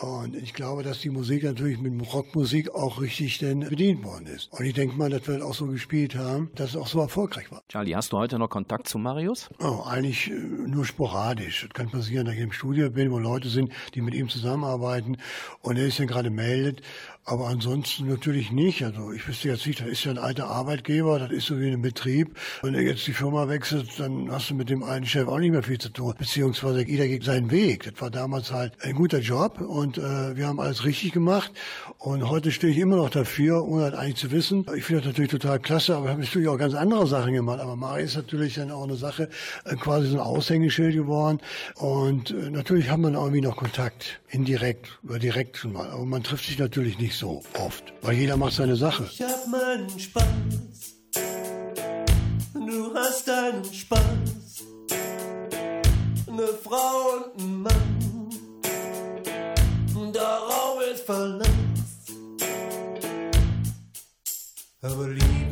Und 0.00 0.36
ich 0.36 0.52
glaube, 0.52 0.82
dass 0.82 1.00
die 1.00 1.08
Musik 1.08 1.42
natürlich 1.42 1.78
mit 1.78 2.12
Rockmusik 2.12 2.74
auch 2.74 3.00
richtig 3.00 3.38
denn 3.38 3.60
bedient 3.60 4.04
worden 4.04 4.26
ist. 4.26 4.52
Und 4.52 4.66
ich 4.66 4.74
denke 4.74 4.94
mal, 4.94 5.08
dass 5.08 5.26
wir 5.26 5.38
das 5.38 5.42
auch 5.42 5.54
so 5.54 5.66
gespielt 5.66 6.14
haben, 6.14 6.50
dass 6.54 6.70
es 6.70 6.76
auch 6.76 6.86
so 6.86 7.00
erfolgreich 7.00 7.50
war. 7.50 7.62
Charlie, 7.68 7.94
hast 7.94 8.12
du 8.12 8.18
heute 8.18 8.38
noch 8.38 8.50
Kontakt 8.50 8.88
zu 8.88 8.98
Marius? 8.98 9.48
Oh, 9.58 9.84
eigentlich 9.86 10.30
äh, 10.30 10.34
nur 10.34 10.84
sporadisch. 10.84 11.64
Es 11.64 11.70
kann 11.70 11.88
passieren, 11.88 12.26
dass 12.26 12.34
ich 12.34 12.40
im 12.40 12.52
Studio 12.52 12.90
bin, 12.90 13.10
wo 13.10 13.18
Leute 13.18 13.48
sind, 13.48 13.72
die 13.94 14.02
mit 14.02 14.14
ihm 14.14 14.28
zusammenarbeiten 14.28 15.16
und 15.62 15.78
er 15.78 15.86
sich 15.86 15.96
dann 15.96 16.08
gerade 16.08 16.28
meldet. 16.28 16.82
Aber 17.28 17.48
ansonsten 17.48 18.06
natürlich 18.06 18.52
nicht. 18.52 18.84
Also 18.84 19.10
ich 19.10 19.26
wüsste 19.26 19.48
jetzt 19.48 19.66
nicht, 19.66 19.80
das 19.80 19.88
ist 19.88 20.04
ja 20.04 20.12
ein 20.12 20.18
alter 20.18 20.46
Arbeitgeber, 20.46 21.18
das 21.18 21.32
ist 21.32 21.46
so 21.46 21.58
wie 21.58 21.68
ein 21.68 21.82
Betrieb. 21.82 22.38
Wenn 22.62 22.76
er 22.76 22.82
jetzt 22.82 23.04
die 23.08 23.12
Firma 23.12 23.48
wechselt, 23.48 23.98
dann 23.98 24.30
hast 24.30 24.50
du 24.50 24.54
mit 24.54 24.70
dem 24.70 24.84
einen 24.84 25.04
Chef 25.06 25.26
auch 25.26 25.40
nicht 25.40 25.50
mehr 25.50 25.64
viel 25.64 25.78
zu 25.78 25.88
tun. 25.88 26.14
Beziehungsweise 26.16 26.86
jeder 26.86 27.08
geht 27.08 27.24
seinen 27.24 27.50
Weg. 27.50 27.82
Das 27.82 28.00
war 28.00 28.10
damals 28.10 28.52
halt 28.52 28.74
ein 28.80 28.94
guter 28.94 29.18
Job 29.18 29.60
und 29.60 29.98
äh, 29.98 30.36
wir 30.36 30.46
haben 30.46 30.60
alles 30.60 30.84
richtig 30.84 31.10
gemacht. 31.10 31.50
Und 31.98 32.30
heute 32.30 32.52
stehe 32.52 32.72
ich 32.72 32.78
immer 32.78 32.94
noch 32.94 33.10
dafür, 33.10 33.64
ohne 33.66 33.90
das 33.90 33.98
eigentlich 33.98 34.16
zu 34.16 34.30
wissen. 34.30 34.64
Ich 34.76 34.84
finde 34.84 35.00
das 35.00 35.08
natürlich 35.08 35.32
total 35.32 35.58
klasse, 35.58 35.96
aber 35.96 36.04
wir 36.04 36.12
haben 36.12 36.20
natürlich 36.20 36.46
auch 36.46 36.58
ganz 36.58 36.74
andere 36.74 37.08
Sachen 37.08 37.32
gemacht. 37.32 37.58
Aber 37.58 37.74
Mari 37.74 38.04
ist 38.04 38.14
natürlich 38.14 38.54
dann 38.54 38.70
auch 38.70 38.84
eine 38.84 38.94
Sache, 38.94 39.30
äh, 39.64 39.74
quasi 39.74 40.06
so 40.06 40.14
ein 40.14 40.20
Aushängeschild 40.20 40.94
geworden. 40.94 41.40
Und 41.74 42.30
äh, 42.30 42.50
natürlich 42.50 42.86
wir 42.86 42.96
dann 42.98 43.14
irgendwie 43.14 43.40
noch 43.40 43.56
Kontakt, 43.56 44.20
indirekt 44.28 45.00
oder 45.02 45.18
direkt 45.18 45.56
schon 45.56 45.72
mal. 45.72 45.90
Aber 45.90 46.04
man 46.04 46.22
trifft 46.22 46.46
sich 46.46 46.60
natürlich 46.60 47.00
nicht 47.00 47.15
so 47.18 47.42
oft, 47.58 47.92
weil 48.02 48.14
jeder 48.14 48.36
macht 48.36 48.52
seine 48.52 48.76
Sache. 48.76 49.08
Ich 49.10 49.22
hab 49.22 49.46
meinen 49.46 49.88
Spaß, 49.98 50.24
du 52.54 52.94
hast 52.94 53.26
deinen 53.28 53.64
Spaß. 53.64 54.02
Eine 56.26 56.48
Frau 56.62 57.14
und 57.16 57.40
ein 57.40 57.62
Mann, 57.62 58.30
darauf 60.12 60.82
ist 60.92 61.04
Verlass. 61.04 61.48
Aber 64.82 65.08
lieben, 65.08 65.45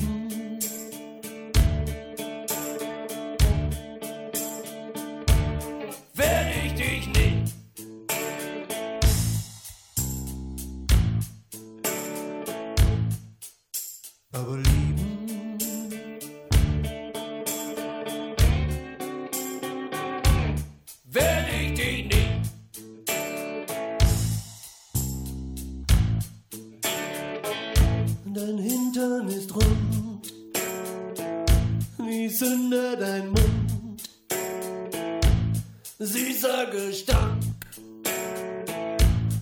süßer 35.98 36.66
Gestank, 36.66 37.42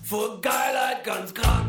vor 0.03 0.39
Geilheit 0.41 1.03
ganz 1.03 1.33
krank. 1.33 1.62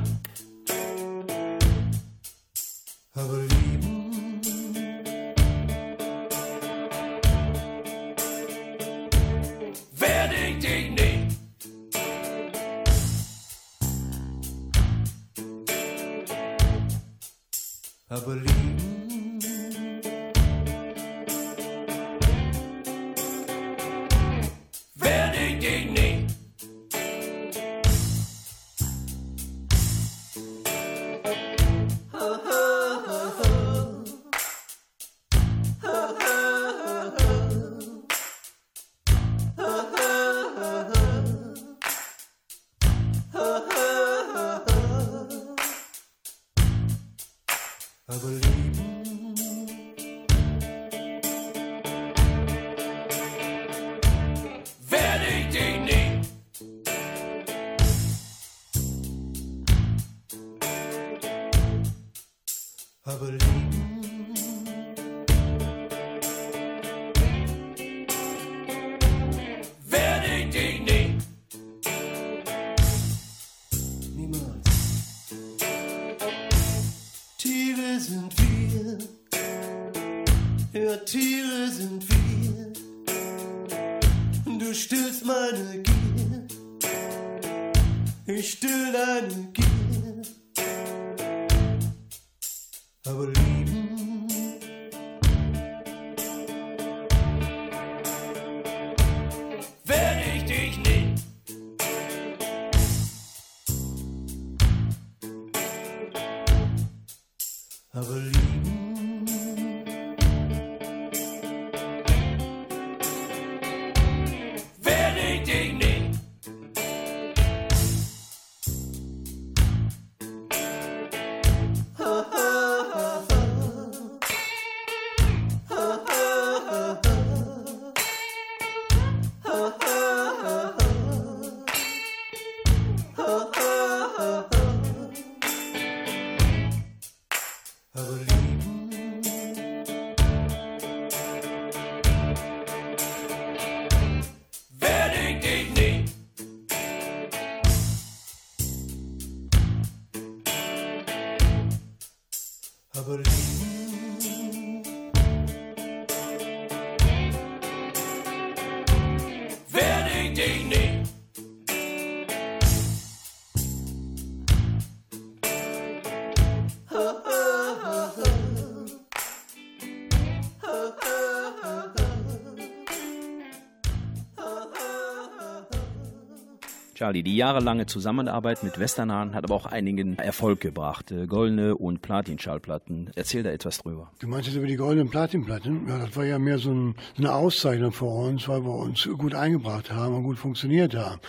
Charlie, 176.95 177.25
die 177.25 177.37
jahrelange 177.37 177.87
Zusammenarbeit 177.87 178.63
mit 178.63 178.79
Westernhahn 178.79 179.35
hat 179.35 179.43
aber 179.43 179.55
auch 179.55 179.67
einigen 179.67 180.17
Erfolg 180.17 180.61
gebracht. 180.61 181.11
Äh, 181.11 181.27
Goldene 181.27 181.75
und 181.77 182.03
Platin-Schallplatten. 182.03 183.11
Erzähl 183.17 183.43
da 183.43 183.51
etwas 183.51 183.79
drüber. 183.79 184.13
Du 184.21 184.29
meinst 184.29 184.47
jetzt 184.47 184.57
über 184.57 184.69
die 184.69 184.77
goldenen 184.77 185.11
Platinplatten? 185.11 185.89
Ja, 185.89 185.99
das 185.99 186.17
war 186.17 186.25
ja 186.25 186.39
mehr 186.39 186.59
so, 186.59 186.71
ein, 186.71 186.95
so 187.17 187.25
eine 187.25 187.33
Auszeichnung 187.33 187.91
für 187.91 188.05
uns, 188.05 188.47
weil 188.47 188.63
wir 188.63 188.75
uns 188.75 189.09
gut 189.19 189.35
eingebracht 189.35 189.91
haben 189.91 190.15
und 190.15 190.23
gut 190.23 190.39
funktioniert 190.39 190.95
haben. 190.95 191.21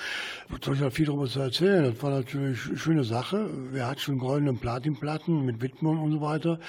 Da 0.49 0.57
soll 0.63 0.75
ich 0.75 0.81
da 0.81 0.91
viel 0.91 1.07
darüber 1.07 1.25
zu 1.25 1.39
erzählen. 1.39 1.83
Das 1.85 2.03
war 2.03 2.11
natürlich 2.11 2.67
eine 2.67 2.77
schöne 2.77 3.03
Sache. 3.03 3.49
Wer 3.71 3.87
hat 3.87 3.99
schon 3.99 4.19
goldene 4.19 4.53
Platinplatten 4.53 5.45
mit 5.45 5.61
Widmung 5.61 5.99
und 5.99 6.11
so 6.11 6.21
weiter? 6.21 6.59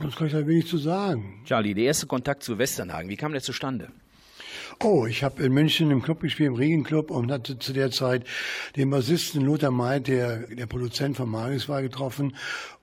Das 0.00 0.16
kann 0.16 0.28
ich 0.28 0.32
da 0.32 0.46
wenig 0.46 0.66
zu 0.66 0.78
sagen. 0.78 1.42
Charlie, 1.44 1.74
der 1.74 1.84
erste 1.84 2.06
Kontakt 2.06 2.42
zu 2.42 2.56
Westernhagen, 2.56 3.10
wie 3.10 3.16
kam 3.16 3.32
der 3.32 3.42
zustande? 3.42 3.88
Oh, 4.80 5.06
ich 5.06 5.22
habe 5.22 5.42
in 5.42 5.52
München 5.52 5.90
im 5.90 6.02
Club 6.02 6.20
gespielt, 6.20 6.48
im 6.48 6.54
Regenclub 6.54 7.10
und 7.10 7.30
hatte 7.30 7.58
zu 7.58 7.72
der 7.72 7.90
Zeit 7.90 8.24
den 8.76 8.90
Bassisten 8.90 9.42
Lothar 9.42 9.70
May, 9.70 10.00
der 10.00 10.46
der 10.48 10.66
Produzent 10.66 11.16
von 11.16 11.28
Marius 11.28 11.68
war, 11.68 11.82
getroffen. 11.82 12.36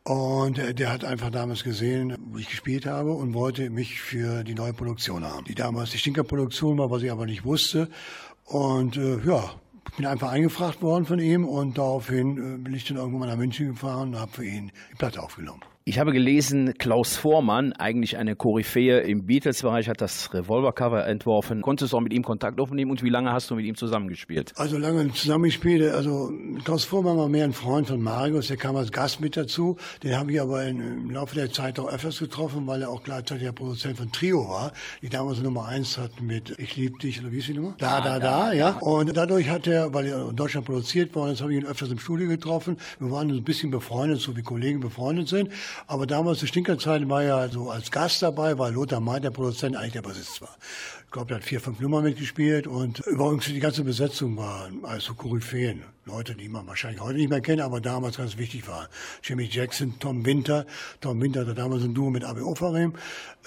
Und 0.03 0.57
äh, 0.57 0.73
der 0.73 0.91
hat 0.91 1.03
einfach 1.03 1.29
damals 1.29 1.63
gesehen, 1.63 2.15
wo 2.19 2.37
ich 2.37 2.49
gespielt 2.49 2.85
habe 2.85 3.11
und 3.11 3.33
wollte 3.33 3.69
mich 3.69 4.01
für 4.01 4.43
die 4.43 4.55
neue 4.55 4.73
Produktion 4.73 5.23
haben. 5.23 5.45
Die 5.45 5.55
damals 5.55 5.91
die 5.91 5.97
Stinker-Produktion 5.97 6.77
war, 6.77 6.89
was 6.89 7.03
ich 7.03 7.11
aber 7.11 7.25
nicht 7.25 7.45
wusste. 7.45 7.89
Und 8.45 8.97
äh, 8.97 9.19
ja, 9.25 9.55
ich 9.89 9.97
bin 9.97 10.05
einfach 10.05 10.31
eingefragt 10.31 10.81
worden 10.81 11.05
von 11.05 11.19
ihm 11.19 11.45
und 11.45 11.77
daraufhin 11.77 12.37
äh, 12.37 12.57
bin 12.57 12.73
ich 12.73 12.85
dann 12.85 12.97
irgendwann 12.97 13.29
nach 13.29 13.37
München 13.37 13.69
gefahren 13.69 14.09
und 14.09 14.19
habe 14.19 14.31
für 14.31 14.45
ihn 14.45 14.71
die 14.91 14.95
Platte 14.95 15.21
aufgenommen. 15.21 15.61
Ich 15.85 15.97
habe 15.97 16.11
gelesen, 16.11 16.75
Klaus 16.77 17.15
Vormann, 17.15 17.73
eigentlich 17.73 18.17
eine 18.17 18.35
Koryphäe 18.35 18.99
im 18.99 19.25
Beatles-Bereich, 19.25 19.89
hat 19.89 20.01
das 20.01 20.31
Revolver-Cover 20.31 21.07
entworfen. 21.07 21.63
Konntest 21.63 21.93
du 21.93 21.97
auch 21.97 22.01
mit 22.01 22.13
ihm 22.13 22.21
Kontakt 22.21 22.61
aufnehmen 22.61 22.91
und 22.91 23.01
wie 23.01 23.09
lange 23.09 23.31
hast 23.31 23.49
du 23.49 23.55
mit 23.55 23.65
ihm 23.65 23.75
zusammengespielt? 23.75 24.53
Also 24.55 24.77
lange 24.77 25.11
zusammengespielt. 25.13 25.91
Also 25.91 26.31
Klaus 26.63 26.83
Vormann 26.83 27.17
war 27.17 27.27
mehr 27.27 27.43
ein 27.43 27.53
Freund 27.53 27.87
von 27.87 27.99
Marius, 28.03 28.49
der 28.49 28.57
kam 28.57 28.75
als 28.75 28.91
Gast 28.91 29.19
mit 29.19 29.35
dazu. 29.35 29.77
Den 30.03 30.15
habe 30.15 30.31
ich 30.31 30.39
aber 30.39 30.63
in, 30.63 30.79
im 30.79 31.09
Laufe 31.09 31.33
der 31.33 31.51
Zeit 31.51 31.79
auch 31.79 31.91
öfters 31.91 32.19
getroffen, 32.19 32.67
weil 32.67 32.83
er 32.83 32.91
auch 32.91 33.01
gleichzeitig 33.01 33.45
der 33.45 33.53
Produzent 33.53 33.97
von 33.97 34.11
Trio 34.11 34.47
war, 34.47 34.73
die 35.01 35.09
damals 35.09 35.41
Nummer 35.41 35.65
eins 35.65 35.97
hatten 35.97 36.27
mit 36.27 36.53
Ich 36.59 36.75
lieb 36.75 36.99
dich, 36.99 37.19
oder 37.19 37.31
wie 37.31 37.39
ist 37.39 37.47
die 37.47 37.55
Nummer? 37.55 37.73
Da, 37.79 37.99
da, 38.01 38.19
da, 38.19 38.53
ja. 38.53 38.77
Und 38.81 39.17
dadurch 39.17 39.49
hat 39.49 39.65
er, 39.65 39.91
weil 39.91 40.05
er 40.05 40.29
in 40.29 40.35
Deutschland 40.35 40.67
produziert 40.67 41.15
worden 41.15 41.31
ist, 41.31 41.41
habe 41.41 41.51
ich 41.51 41.61
ihn 41.61 41.65
öfters 41.65 41.89
im 41.89 41.97
Studio 41.97 42.27
getroffen. 42.27 42.77
Wir 42.99 43.09
waren 43.09 43.31
ein 43.31 43.43
bisschen 43.43 43.71
befreundet, 43.71 44.19
so 44.19 44.37
wie 44.37 44.43
Kollegen 44.43 44.81
befreundet 44.81 45.27
sind. 45.29 45.49
Aber 45.87 46.05
damals, 46.05 46.39
die 46.39 46.47
Stinkerzeit, 46.47 47.07
war 47.09 47.23
ja 47.23 47.49
so 47.49 47.69
als 47.69 47.91
Gast 47.91 48.21
dabei, 48.21 48.57
weil 48.57 48.73
Lothar 48.73 48.99
May, 48.99 49.19
der 49.19 49.31
Produzent, 49.31 49.75
eigentlich 49.75 49.93
der 49.93 50.01
Bassist 50.01 50.41
war. 50.41 50.55
Ich 51.09 51.13
glaube, 51.13 51.29
der 51.29 51.37
hat 51.37 51.43
vier, 51.43 51.59
fünf 51.59 51.79
Nummern 51.79 52.03
mitgespielt 52.03 52.67
und 52.67 52.99
übrigens 53.07 53.45
die 53.45 53.59
ganze 53.59 53.83
Besetzung 53.83 54.37
war 54.37 54.69
also 54.83 55.15
Koryphäen. 55.15 55.81
Leute, 56.05 56.35
die 56.35 56.47
man 56.49 56.67
wahrscheinlich 56.67 57.01
heute 57.01 57.17
nicht 57.17 57.31
mehr 57.31 57.41
kennt, 57.41 57.61
aber 57.61 57.81
damals 57.81 58.17
ganz 58.17 58.37
wichtig 58.37 58.67
waren. 58.67 58.85
Jimmy 59.23 59.45
Jackson, 59.51 59.95
Tom 59.99 60.23
Winter. 60.23 60.67
Tom 61.01 61.19
Winter 61.19 61.39
hatte 61.39 61.55
damals 61.55 61.83
ein 61.83 61.95
Duo 61.95 62.11
mit 62.11 62.23
Abi 62.23 62.41
Ofarim. 62.41 62.93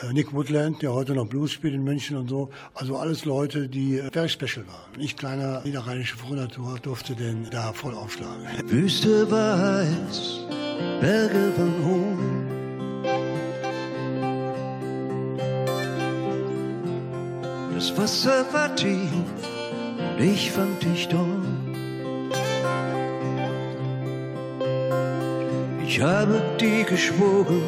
Äh, 0.00 0.12
Nick 0.12 0.32
Woodland, 0.32 0.82
der 0.82 0.92
heute 0.92 1.14
noch 1.14 1.28
Blues 1.28 1.52
spielt 1.52 1.74
in 1.74 1.84
München 1.84 2.16
und 2.16 2.28
so. 2.28 2.50
Also 2.74 2.96
alles 2.96 3.24
Leute, 3.24 3.68
die 3.68 3.98
äh, 3.98 4.10
very 4.10 4.28
special 4.28 4.66
waren. 4.66 5.00
Ich, 5.00 5.16
kleiner 5.16 5.62
niederrheinischer 5.62 6.16
Frohnatur, 6.16 6.80
durfte 6.80 7.14
denn 7.14 7.46
da 7.52 7.72
voll 7.72 7.94
aufschlagen. 7.94 8.44
Wüste 8.68 9.30
war 9.30 9.56
heiß, 9.56 10.40
Berge 11.00 11.52
waren 11.56 11.84
hoch. 11.84 12.41
Das 17.83 17.99
Wasser 17.99 18.47
war 18.53 18.72
tief 18.76 19.11
und 19.12 20.24
ich 20.24 20.53
fand 20.53 20.85
dich 20.85 21.09
dort. 21.09 21.26
Ich 25.85 26.01
habe 26.01 26.41
dir 26.61 26.85
geschworen, 26.85 27.61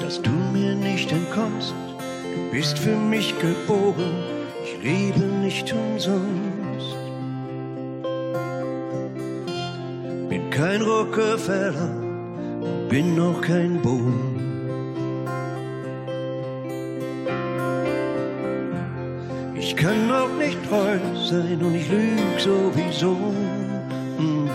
dass 0.00 0.20
du 0.20 0.32
mir 0.52 0.74
nicht 0.74 1.12
entkommst. 1.12 1.72
Du 2.34 2.50
bist 2.50 2.80
für 2.80 2.96
mich 2.96 3.32
geboren, 3.38 4.12
ich 4.64 4.82
lebe 4.82 5.20
nicht 5.20 5.72
umsonst. 5.72 6.96
Bin 10.28 10.50
kein 10.50 10.82
Rockefeller, 10.82 11.94
bin 12.88 13.14
noch 13.14 13.40
kein 13.40 13.80
Bohnen. 13.80 14.29
Sein 21.30 21.62
und 21.62 21.74
ich 21.76 21.88
lüg 21.88 22.38
sowieso. 22.38 23.14
Mhm. 24.18 24.50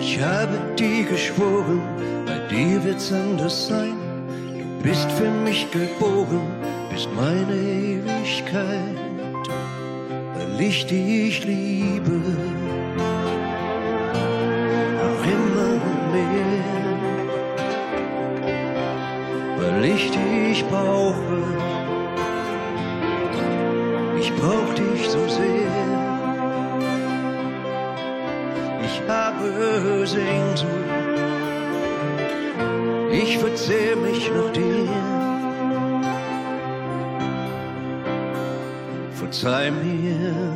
Ich 0.00 0.20
habe 0.20 0.56
dir 0.76 1.04
geschworen, 1.04 1.80
bei 2.26 2.38
dir 2.50 2.82
wird's 2.84 3.12
anders 3.12 3.68
sein. 3.68 3.96
Du 4.58 4.82
bist 4.82 5.08
für 5.12 5.30
mich 5.46 5.70
geboren, 5.70 6.46
bist 6.90 7.08
meine 7.14 7.54
Ewigkeit, 7.54 8.98
weil 10.34 10.60
ich 10.60 10.84
dich 10.86 11.44
liebe. 11.44 12.18
Noch 15.02 15.24
immer 15.36 15.74
mehr. 16.12 16.62
weil 19.56 19.84
ich 19.84 20.10
dich 20.10 20.64
brauche. 20.68 21.71
Verzehr 33.62 33.94
mich 33.94 34.28
nach 34.28 34.52
dir. 34.52 34.88
Verzeih 39.14 39.70
mir. 39.70 40.51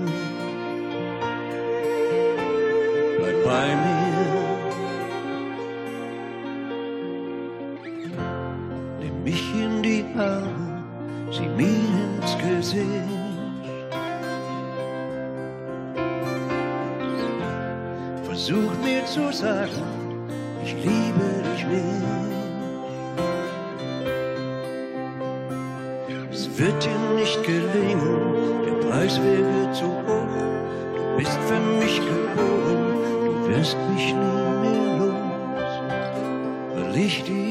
Es 26.38 26.50
wird 26.58 26.84
dir 26.84 27.14
nicht 27.18 27.42
gelingen, 27.44 28.34
der 28.66 28.74
Preis 28.86 29.18
wäre 29.22 29.72
zu 29.72 29.86
hoch. 29.86 30.36
Du 30.94 31.16
bist 31.16 31.38
für 31.48 31.60
mich 31.80 31.96
geboren, 31.96 32.82
du 33.24 33.48
wirst 33.48 33.78
mich 33.94 34.12
nie 34.12 34.50
mehr 34.60 34.98
los, 34.98 35.72
weil 36.74 36.96
ich 36.98 37.24
dich 37.24 37.45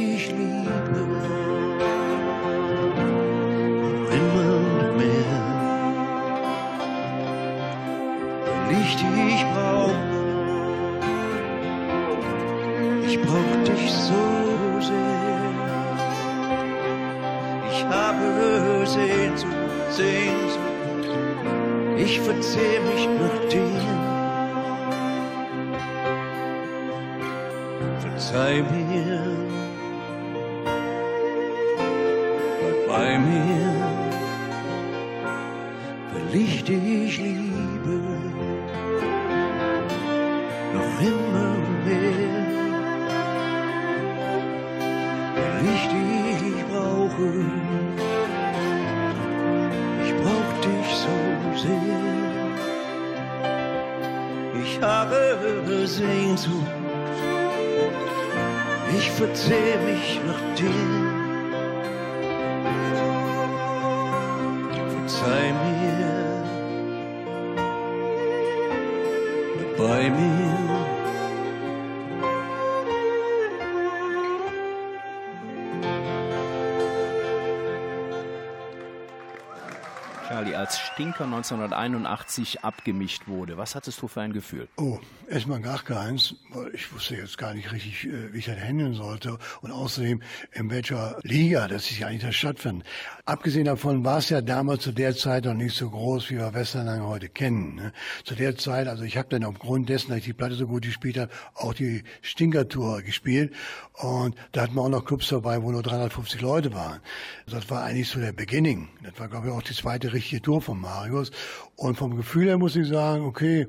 Stinker 80.95 81.25
1981 81.25 82.63
abgemischt 82.63 83.27
wurde, 83.27 83.57
was 83.57 83.75
hattest 83.75 84.01
du 84.01 84.07
für 84.07 84.21
ein 84.21 84.31
Gefühl? 84.31 84.69
Oh, 84.77 84.97
erstmal 85.27 85.59
gar 85.59 85.79
keins, 85.79 86.35
ich 86.75 86.93
wusste 86.93 87.15
jetzt 87.15 87.37
gar 87.37 87.53
nicht 87.53 87.71
richtig, 87.71 88.05
äh, 88.05 88.33
wie 88.33 88.39
ich 88.39 88.45
das 88.45 88.59
handeln 88.59 88.93
sollte. 88.93 89.37
Und 89.61 89.71
außerdem, 89.71 90.21
in 90.51 90.69
welcher 90.69 91.17
Liga 91.23 91.67
das 91.67 91.97
ja 91.97 92.07
eigentlich 92.07 92.23
das 92.23 92.35
stattfindet. 92.35 92.85
Abgesehen 93.25 93.65
davon 93.65 94.03
war 94.03 94.19
es 94.19 94.29
ja 94.29 94.41
damals 94.41 94.83
zu 94.83 94.91
der 94.91 95.15
Zeit 95.15 95.45
noch 95.45 95.53
nicht 95.53 95.75
so 95.75 95.89
groß, 95.89 96.29
wie 96.29 96.37
wir 96.37 96.53
Westernlang 96.53 97.03
heute 97.03 97.29
kennen. 97.29 97.75
Ne? 97.75 97.93
Zu 98.23 98.35
der 98.35 98.55
Zeit, 98.57 98.87
also 98.87 99.03
ich 99.03 99.17
habe 99.17 99.29
dann 99.29 99.43
aufgrund 99.43 99.89
dessen, 99.89 100.09
dass 100.09 100.19
ich 100.19 100.25
die 100.25 100.33
Platte 100.33 100.55
so 100.55 100.67
gut 100.67 100.83
gespielt 100.83 101.17
habe, 101.17 101.31
auch 101.55 101.73
die 101.73 102.03
Stinker-Tour 102.21 103.01
gespielt. 103.01 103.53
Und 103.93 104.35
da 104.51 104.63
hatten 104.63 104.75
wir 104.75 104.81
auch 104.81 104.89
noch 104.89 105.05
Clubs 105.05 105.29
dabei, 105.29 105.63
wo 105.63 105.71
nur 105.71 105.83
350 105.83 106.41
Leute 106.41 106.73
waren. 106.73 106.99
Das 107.47 107.69
war 107.69 107.83
eigentlich 107.83 108.09
so 108.09 108.19
der 108.19 108.33
Beginning. 108.33 108.89
Das 109.01 109.17
war, 109.19 109.29
glaube 109.29 109.47
ich, 109.47 109.53
auch 109.53 109.63
die 109.63 109.73
zweite 109.73 110.13
richtige 110.13 110.41
Tour 110.41 110.61
von 110.61 110.79
Marius. 110.79 111.31
Und 111.75 111.97
vom 111.97 112.15
Gefühl 112.15 112.47
her 112.47 112.57
muss 112.57 112.75
ich 112.75 112.87
sagen, 112.87 113.23
okay, 113.23 113.67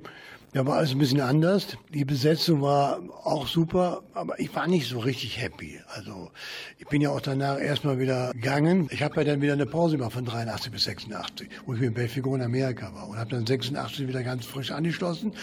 da 0.56 0.64
war 0.64 0.78
alles 0.78 0.92
ein 0.92 0.98
bisschen 0.98 1.20
anders. 1.20 1.76
Die 1.92 2.06
Besetzung 2.06 2.62
war 2.62 2.98
auch 3.24 3.46
super, 3.46 4.02
aber 4.14 4.40
ich 4.40 4.54
war 4.56 4.66
nicht 4.66 4.88
so 4.88 5.00
richtig 5.00 5.38
happy. 5.38 5.82
Also 5.94 6.30
ich 6.78 6.86
bin 6.86 7.02
ja 7.02 7.10
auch 7.10 7.20
danach 7.20 7.60
erstmal 7.60 7.98
wieder 7.98 8.32
gegangen. 8.32 8.88
Ich 8.90 9.02
habe 9.02 9.16
ja 9.16 9.24
dann 9.24 9.42
wieder 9.42 9.52
eine 9.52 9.66
Pause 9.66 9.98
gemacht 9.98 10.14
von 10.14 10.24
83 10.24 10.72
bis 10.72 10.84
86, 10.84 11.50
wo 11.66 11.74
ich 11.74 11.80
mit 11.80 11.92
Belfigo 11.92 12.34
in 12.34 12.40
Amerika 12.40 12.94
war 12.94 13.06
und 13.06 13.18
habe 13.18 13.32
dann 13.32 13.44
86 13.44 14.08
wieder 14.08 14.22
ganz 14.22 14.46
frisch 14.46 14.70
angeschlossen. 14.70 15.34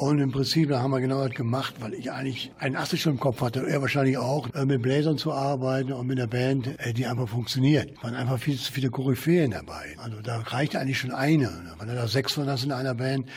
Und 0.00 0.18
im 0.18 0.32
Prinzip, 0.32 0.70
da 0.70 0.80
haben 0.80 0.92
wir 0.92 1.00
genau 1.00 1.22
das 1.26 1.36
gemacht, 1.36 1.74
weil 1.80 1.92
ich 1.92 2.10
eigentlich 2.10 2.50
81 2.58 3.02
schon 3.02 3.12
im 3.12 3.20
Kopf 3.20 3.42
hatte, 3.42 3.66
er 3.68 3.82
wahrscheinlich 3.82 4.16
auch, 4.16 4.48
äh, 4.54 4.64
mit 4.64 4.80
Bläsern 4.80 5.18
zu 5.18 5.30
arbeiten 5.30 5.92
und 5.92 6.06
mit 6.06 6.18
einer 6.18 6.26
Band, 6.26 6.68
äh, 6.78 6.94
die 6.94 7.04
einfach 7.04 7.28
funktioniert. 7.28 7.90
Es 7.94 8.02
waren 8.02 8.14
einfach 8.14 8.38
viel 8.38 8.58
zu 8.58 8.72
viele 8.72 8.88
Koryphäen 8.88 9.50
dabei. 9.50 9.94
Also 9.98 10.22
da 10.22 10.38
reicht 10.38 10.74
eigentlich 10.74 10.98
schon 10.98 11.10
eine. 11.10 11.50
Wenn 11.78 11.88
du 11.88 11.94
da 11.94 12.08
sechs 12.08 12.32
von 12.32 12.48
hast 12.48 12.64
in 12.64 12.72
einer 12.72 12.94
Band, 12.94 13.28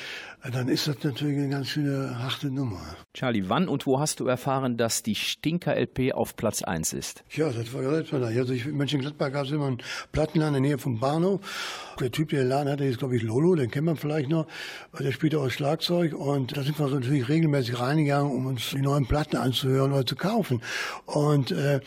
äh, 0.41 0.51
dann 0.51 0.69
ist 0.69 0.87
das 0.87 1.03
natürlich 1.03 1.37
eine 1.37 1.49
ganz 1.49 1.67
schöne 1.67 2.17
harte 2.17 2.49
Nummer. 2.49 2.79
Charlie, 3.13 3.43
wann 3.47 3.67
und 3.67 3.85
wo 3.85 3.99
hast 3.99 4.21
du 4.21 4.27
erfahren, 4.27 4.77
dass 4.77 5.03
die 5.03 5.15
Stinker-LP 5.15 6.13
auf 6.13 6.37
Platz 6.37 6.63
1 6.63 6.93
ist? 6.93 7.25
Ja, 7.31 7.49
das 7.49 7.73
war 7.73 7.81
relativ 7.81 8.13
leicht. 8.13 8.39
Also 8.39 8.53
ich, 8.53 8.65
in 8.65 8.77
Mönchengladbach 8.77 9.33
gab 9.33 9.45
es 9.45 9.51
immer 9.51 9.67
einen 9.67 9.81
Plattenladen 10.13 10.55
in 10.55 10.63
der 10.63 10.71
Nähe 10.71 10.77
vom 10.77 10.99
Bahnhof. 11.01 11.41
Der 11.99 12.11
Typ, 12.11 12.29
der 12.29 12.43
den 12.43 12.49
Laden 12.49 12.71
hatte, 12.71 12.85
ist 12.85 12.99
glaube 12.99 13.15
ich 13.15 13.23
Lolo, 13.23 13.55
den 13.55 13.71
kennt 13.71 13.85
man 13.85 13.97
vielleicht 13.97 14.29
noch. 14.29 14.47
Der 14.99 15.11
spielte 15.11 15.39
auch 15.39 15.49
Schlagzeug 15.49 16.13
und 16.13 16.55
da 16.57 16.63
sind 16.63 16.79
wir 16.79 16.87
so 16.87 16.95
natürlich 16.95 17.29
regelmäßig 17.29 17.79
reingegangen, 17.79 18.31
um 18.31 18.45
uns 18.47 18.71
die 18.71 18.81
neuen 18.81 19.05
Platten 19.05 19.37
anzuhören 19.37 19.93
oder 19.93 20.05
zu 20.05 20.15
kaufen. 20.15 20.61
Und 21.05 21.51
äh, 21.51 21.79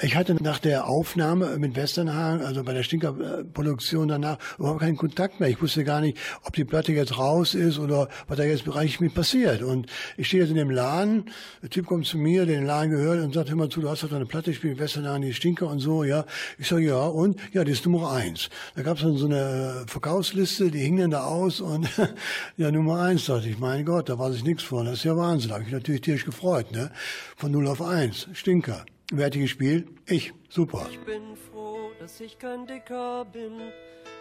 ich 0.00 0.16
hatte 0.16 0.34
nach 0.42 0.58
der 0.58 0.88
Aufnahme 0.88 1.56
mit 1.56 1.76
Westernhagen, 1.76 2.44
also 2.44 2.64
bei 2.64 2.72
der 2.72 2.82
Stinker-Produktion 2.82 4.08
danach, 4.08 4.38
überhaupt 4.58 4.80
keinen 4.80 4.96
Kontakt 4.96 5.38
mehr. 5.38 5.48
Ich 5.48 5.62
wusste 5.62 5.84
gar 5.84 6.00
nicht, 6.00 6.18
ob 6.42 6.52
die 6.54 6.64
Platte 6.64 6.92
jetzt 6.92 7.16
raus 7.16 7.54
ist 7.54 7.78
oder 7.78 8.08
was 8.26 8.36
da 8.36 8.42
jetzt 8.42 8.66
eigentlich 8.66 8.98
mit 8.98 9.14
passiert. 9.14 9.62
Und 9.62 9.86
ich 10.16 10.26
stehe 10.26 10.42
jetzt 10.42 10.50
in 10.50 10.56
dem 10.56 10.70
Laden, 10.70 11.26
der 11.62 11.70
Typ 11.70 11.86
kommt 11.86 12.06
zu 12.06 12.18
mir, 12.18 12.44
der 12.44 12.56
den 12.56 12.66
Laden 12.66 12.90
gehört 12.90 13.22
und 13.22 13.34
sagt, 13.34 13.50
hör 13.50 13.56
mal 13.56 13.68
zu, 13.68 13.82
du 13.82 13.88
hast 13.88 14.02
doch 14.02 14.10
eine 14.10 14.26
Platte 14.26 14.50
gespielt, 14.50 14.80
Westernhagen, 14.80 15.22
die 15.22 15.32
Stinker 15.32 15.68
und 15.68 15.78
so, 15.78 16.02
ja. 16.02 16.24
Ich 16.58 16.66
sage, 16.66 16.86
ja, 16.86 17.04
und? 17.06 17.38
Ja, 17.52 17.62
die 17.62 17.70
ist 17.70 17.86
Nummer 17.86 18.10
eins. 18.10 18.50
Da 18.74 18.82
gab 18.82 18.96
es 18.96 19.04
dann 19.04 19.16
so 19.16 19.26
eine 19.26 19.84
Verkaufsliste, 19.86 20.72
die 20.72 20.80
hing 20.80 20.96
dann 20.96 21.12
da 21.12 21.24
aus 21.24 21.60
und 21.60 21.88
ja, 22.56 22.72
Nummer 22.72 23.00
eins, 23.00 23.26
dachte 23.26 23.48
ich, 23.48 23.60
mein 23.60 23.84
Gott, 23.84 24.08
da 24.08 24.18
weiß 24.18 24.34
ich 24.34 24.44
nichts 24.44 24.64
von. 24.64 24.86
Das 24.86 24.94
ist 24.94 25.04
ja 25.04 25.16
Wahnsinn. 25.16 25.50
Da 25.50 25.54
habe 25.54 25.64
ich 25.64 25.72
natürlich 25.72 26.00
tierisch 26.00 26.24
gefreut, 26.24 26.72
ne? 26.72 26.90
Von 27.36 27.52
0 27.52 27.68
auf 27.68 27.80
1. 27.80 28.30
Stinker. 28.32 28.84
Wer 29.12 29.26
hat 29.26 29.34
die 29.34 29.40
gespielt? 29.40 29.86
Ich. 30.06 30.32
Super. 30.48 30.86
Ich 30.90 30.98
bin 31.00 31.36
froh, 31.36 31.90
dass 31.98 32.20
ich 32.20 32.38
kein 32.38 32.66
Dicker 32.66 33.26
bin, 33.26 33.52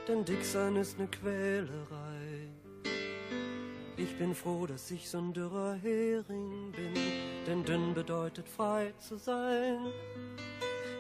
denn 0.08 0.26
Dicksein 0.26 0.76
ist 0.76 1.00
ne 1.00 1.08
Quälerei. 1.08 2.50
Ich 3.96 4.18
bin 4.18 4.36
froh, 4.36 4.66
dass 4.66 4.92
ich 4.92 5.10
so 5.10 5.20
ein 5.20 5.32
dürrer 5.32 5.76
Hering 5.76 6.72
bin, 6.72 6.94
denn 7.48 7.64
dünn 7.64 7.94
bedeutet 7.94 8.50
frei 8.50 8.94
zu 8.98 9.16
sein. 9.18 9.78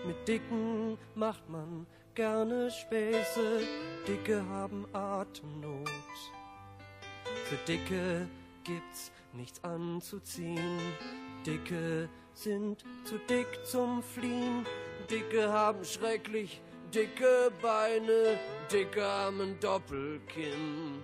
Mit 0.07 0.27
Dicken 0.27 0.97
macht 1.15 1.49
man 1.49 1.85
gerne 2.15 2.71
Späße, 2.71 3.61
Dicke 4.07 4.45
haben 4.47 4.85
Atemnot. 4.93 5.89
Für 7.45 7.57
Dicke 7.67 8.27
gibt's 8.63 9.11
nichts 9.33 9.61
anzuziehen, 9.63 10.79
Dicke 11.45 12.07
sind 12.33 12.83
zu 13.05 13.17
dick 13.29 13.47
zum 13.63 14.01
Fliehen, 14.03 14.65
Dicke 15.09 15.51
haben 15.51 15.83
schrecklich 15.85 16.61
dicke 16.93 17.51
Beine, 17.61 18.39
Dicke 18.71 19.03
haben 19.03 19.41
ein 19.41 19.59
Doppelkinn. 19.59 21.01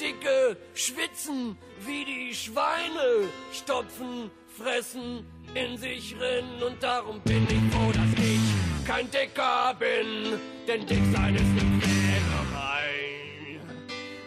Dicke 0.00 0.56
schwitzen 0.74 1.56
wie 1.80 2.04
die 2.04 2.34
Schweine, 2.34 3.28
stopfen, 3.52 4.30
fressen, 4.48 5.26
in 5.54 5.76
sich 5.76 6.16
rennen 6.18 6.62
und 6.62 6.82
darum 6.82 7.20
bin 7.20 7.44
ich 7.44 7.74
froh, 7.74 7.92
dass 7.92 8.24
ich 8.24 8.86
kein 8.86 9.10
Dicker 9.10 9.74
bin, 9.78 10.38
denn 10.66 10.86
dick 10.86 11.02
sein 11.14 11.34
ist 11.34 11.42
eine 11.42 11.80
Quälerei. 11.80 13.60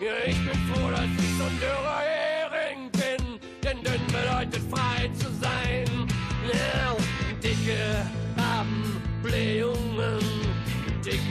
Ja, 0.02 0.14
ich 0.26 0.38
bin 0.38 0.60
froh, 0.72 0.90
dass 0.92 1.04
ich 1.04 1.38
so 1.38 1.44
ein 1.44 1.60
dürrer 1.60 2.00
Hering 2.00 2.92
bin, 2.92 3.40
denn 3.64 3.84
dünn 3.84 4.08
bedeutet 4.08 4.62
frei 4.72 5.10
zu 5.16 5.26
sein. 5.26 5.39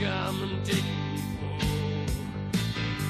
Einen 0.01 0.63
dicken 0.63 1.19
Po. 1.39 1.51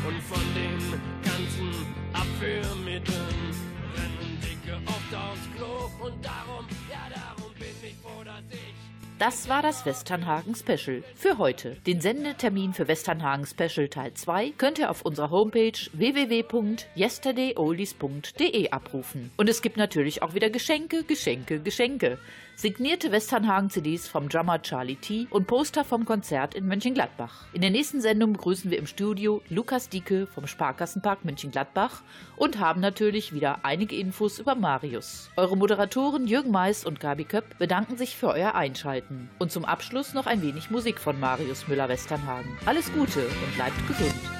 Und 0.07 0.19
von 0.23 0.41
den 0.55 0.79
ganzen 1.23 1.69
Abführmitteln 2.13 3.53
rennen 3.95 4.39
Dicke 4.41 4.75
oft 4.87 5.13
aufs 5.13 5.47
Klo 5.55 5.91
und 6.03 6.25
darum, 6.25 6.65
ja 6.89 7.07
darum 7.13 7.53
bin 7.59 7.75
ich 7.83 7.93
froh, 8.01 8.23
dass 8.23 8.41
ich 8.49 8.73
Das 9.19 9.47
war 9.49 9.61
das 9.61 9.85
Westernhagen 9.85 10.55
Special 10.55 11.03
für 11.13 11.37
heute. 11.37 11.77
Den 11.85 12.01
Sendetermin 12.01 12.73
für 12.73 12.87
Westernhagen 12.87 13.45
Special 13.45 13.87
Teil 13.87 14.15
2 14.15 14.53
könnt 14.57 14.79
ihr 14.79 14.89
auf 14.89 15.03
unserer 15.03 15.29
Homepage 15.29 15.77
www.yesterdayoldies.de 15.93 18.71
abrufen. 18.71 19.29
Und 19.37 19.47
es 19.47 19.61
gibt 19.61 19.77
natürlich 19.77 20.23
auch 20.23 20.33
wieder 20.33 20.49
Geschenke, 20.49 21.03
Geschenke, 21.03 21.59
Geschenke. 21.59 22.17
Signierte 22.61 23.13
Westernhagen-CDs 23.13 24.09
vom 24.09 24.27
Drummer 24.27 24.61
Charlie 24.61 24.97
T. 24.97 25.27
und 25.29 25.47
Poster 25.47 25.85
vom 25.85 26.03
Konzert 26.03 26.55
in 26.55 26.67
Mönchengladbach. 26.67 27.45
In 27.53 27.61
der 27.61 27.69
nächsten 27.69 28.01
Sendung 28.01 28.33
begrüßen 28.33 28.69
wir 28.69 28.77
im 28.77 28.85
Studio 28.85 29.41
Lukas 29.47 29.87
Dieke 29.87 30.27
vom 30.27 30.45
Sparkassenpark 30.45 31.23
Mönchengladbach 31.23 32.01
und 32.35 32.59
haben 32.59 32.81
natürlich 32.81 33.31
wieder 33.33 33.63
einige 33.63 33.95
Infos 33.95 34.39
über 34.39 34.55
Marius. 34.55 35.29
Eure 35.37 35.55
Moderatoren 35.55 36.27
Jürgen 36.27 36.51
Mais 36.51 36.83
und 36.83 36.99
Gabi 36.99 37.23
Köpp 37.23 37.57
bedanken 37.59 37.95
sich 37.95 38.17
für 38.17 38.27
euer 38.27 38.55
Einschalten. 38.55 39.29
Und 39.39 39.53
zum 39.53 39.63
Abschluss 39.63 40.13
noch 40.13 40.25
ein 40.25 40.41
wenig 40.41 40.69
Musik 40.69 40.99
von 40.99 41.17
Marius 41.17 41.65
Müller-Westernhagen. 41.69 42.57
Alles 42.65 42.91
Gute 42.91 43.21
und 43.21 43.55
bleibt 43.55 43.87
gesund. 43.87 44.38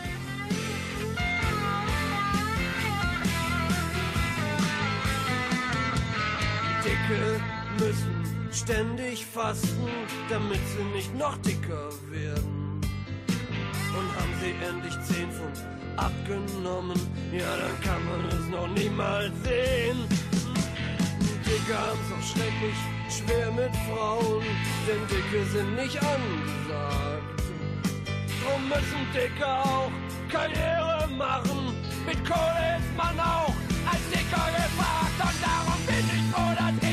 Ständig 8.70 9.26
fasten, 9.26 9.90
damit 10.30 10.60
sie 10.68 10.84
nicht 10.96 11.16
noch 11.18 11.36
dicker 11.38 11.90
werden. 12.12 12.80
Und 13.98 14.08
haben 14.16 14.34
sie 14.42 14.54
endlich 14.64 14.94
10 15.06 15.32
Pfund 15.32 15.58
abgenommen, 15.98 17.00
ja, 17.32 17.50
dann 17.58 17.82
kann 17.82 18.02
man 18.06 18.26
es 18.30 18.48
noch 18.48 18.68
niemals 18.68 19.34
sehen. 19.44 19.98
Dicke 21.46 21.76
haben's 21.76 22.12
auch 22.14 22.28
schrecklich 22.32 22.78
schwer 23.10 23.52
mit 23.52 23.76
Frauen, 23.88 24.46
denn 24.88 25.02
Dicke 25.10 25.44
sind 25.52 25.76
nicht 25.76 25.98
angesagt. 25.98 27.42
Drum 28.40 28.62
müssen 28.70 29.02
Dicke 29.16 29.48
auch 29.48 29.92
Karriere 30.32 31.08
machen, 31.18 31.74
mit 32.06 32.24
Kohle 32.24 32.78
ist 32.78 32.96
man 32.96 33.20
auch 33.20 33.56
als 33.90 34.04
Dicker 34.12 34.46
gefragt. 34.62 35.18
Und 35.18 35.38
darum 35.42 35.82
bin 35.88 36.06
ich 36.06 36.32
froh, 36.32 36.54
dass 36.56 36.89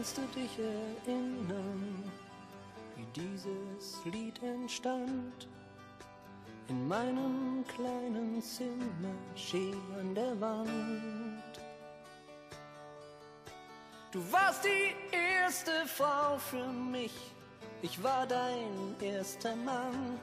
Kannst 0.00 0.16
du 0.16 0.22
dich 0.34 0.58
erinnern, 0.58 2.10
wie 2.96 3.04
dieses 3.14 4.02
Lied 4.06 4.42
entstand? 4.42 5.46
In 6.68 6.88
meinem 6.88 7.62
kleinen 7.68 8.40
Zimmer 8.40 9.14
schee 9.36 9.74
an 9.98 10.14
der 10.14 10.40
Wand. 10.40 11.60
Du 14.10 14.20
warst 14.32 14.64
die 14.64 15.14
erste 15.14 15.86
Frau 15.86 16.38
für 16.38 16.72
mich, 16.72 17.12
ich 17.82 18.02
war 18.02 18.26
dein 18.26 18.96
erster 19.02 19.54
Mann. 19.54 20.18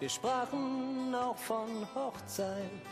Wir 0.00 0.08
sprachen 0.08 1.14
auch 1.14 1.36
von 1.36 1.86
Hochzeit 1.94 2.88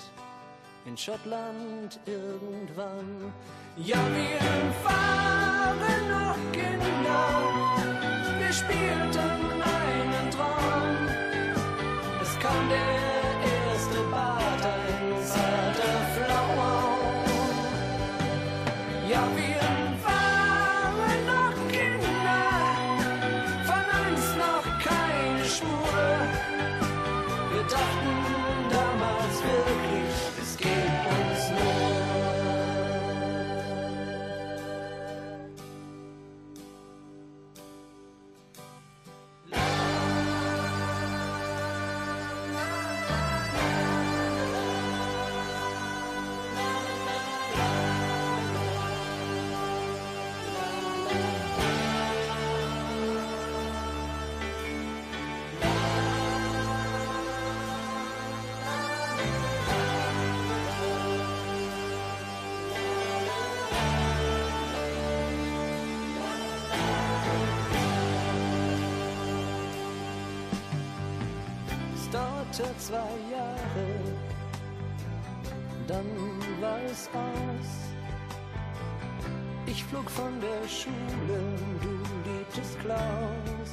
in 0.84 0.96
Schottland 0.96 1.98
irgendwann. 2.06 3.32
Ja, 3.76 3.98
wir 4.14 4.40
waren 4.84 6.08
noch 6.08 6.52
Kinder, 6.52 7.24
wir 8.38 8.52
spielten 8.52 9.62
einen 9.62 10.30
Traum. 10.30 11.08
Es 12.22 12.38
kam 12.40 12.68
der 12.68 13.07
Ich 79.78 79.84
flog 79.84 80.10
von 80.10 80.40
der 80.40 80.68
Schule, 80.68 81.40
du 81.80 81.92
liebtest 82.28 82.80
Klaus. 82.80 83.70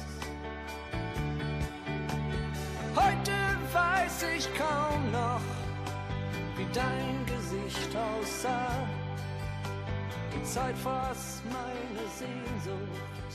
Heute 2.94 3.32
weiß 3.72 4.22
ich 4.36 4.48
kaum 4.54 5.10
noch, 5.10 5.40
wie 6.56 6.66
dein 6.72 7.26
Gesicht 7.26 7.90
aussah. 7.96 8.86
Die 10.32 10.44
Zeit 10.44 10.78
fraß 10.78 11.42
meine 11.50 12.08
Sehnsucht, 12.20 13.32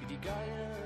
wie 0.00 0.06
die 0.06 0.20
Geier 0.20 0.85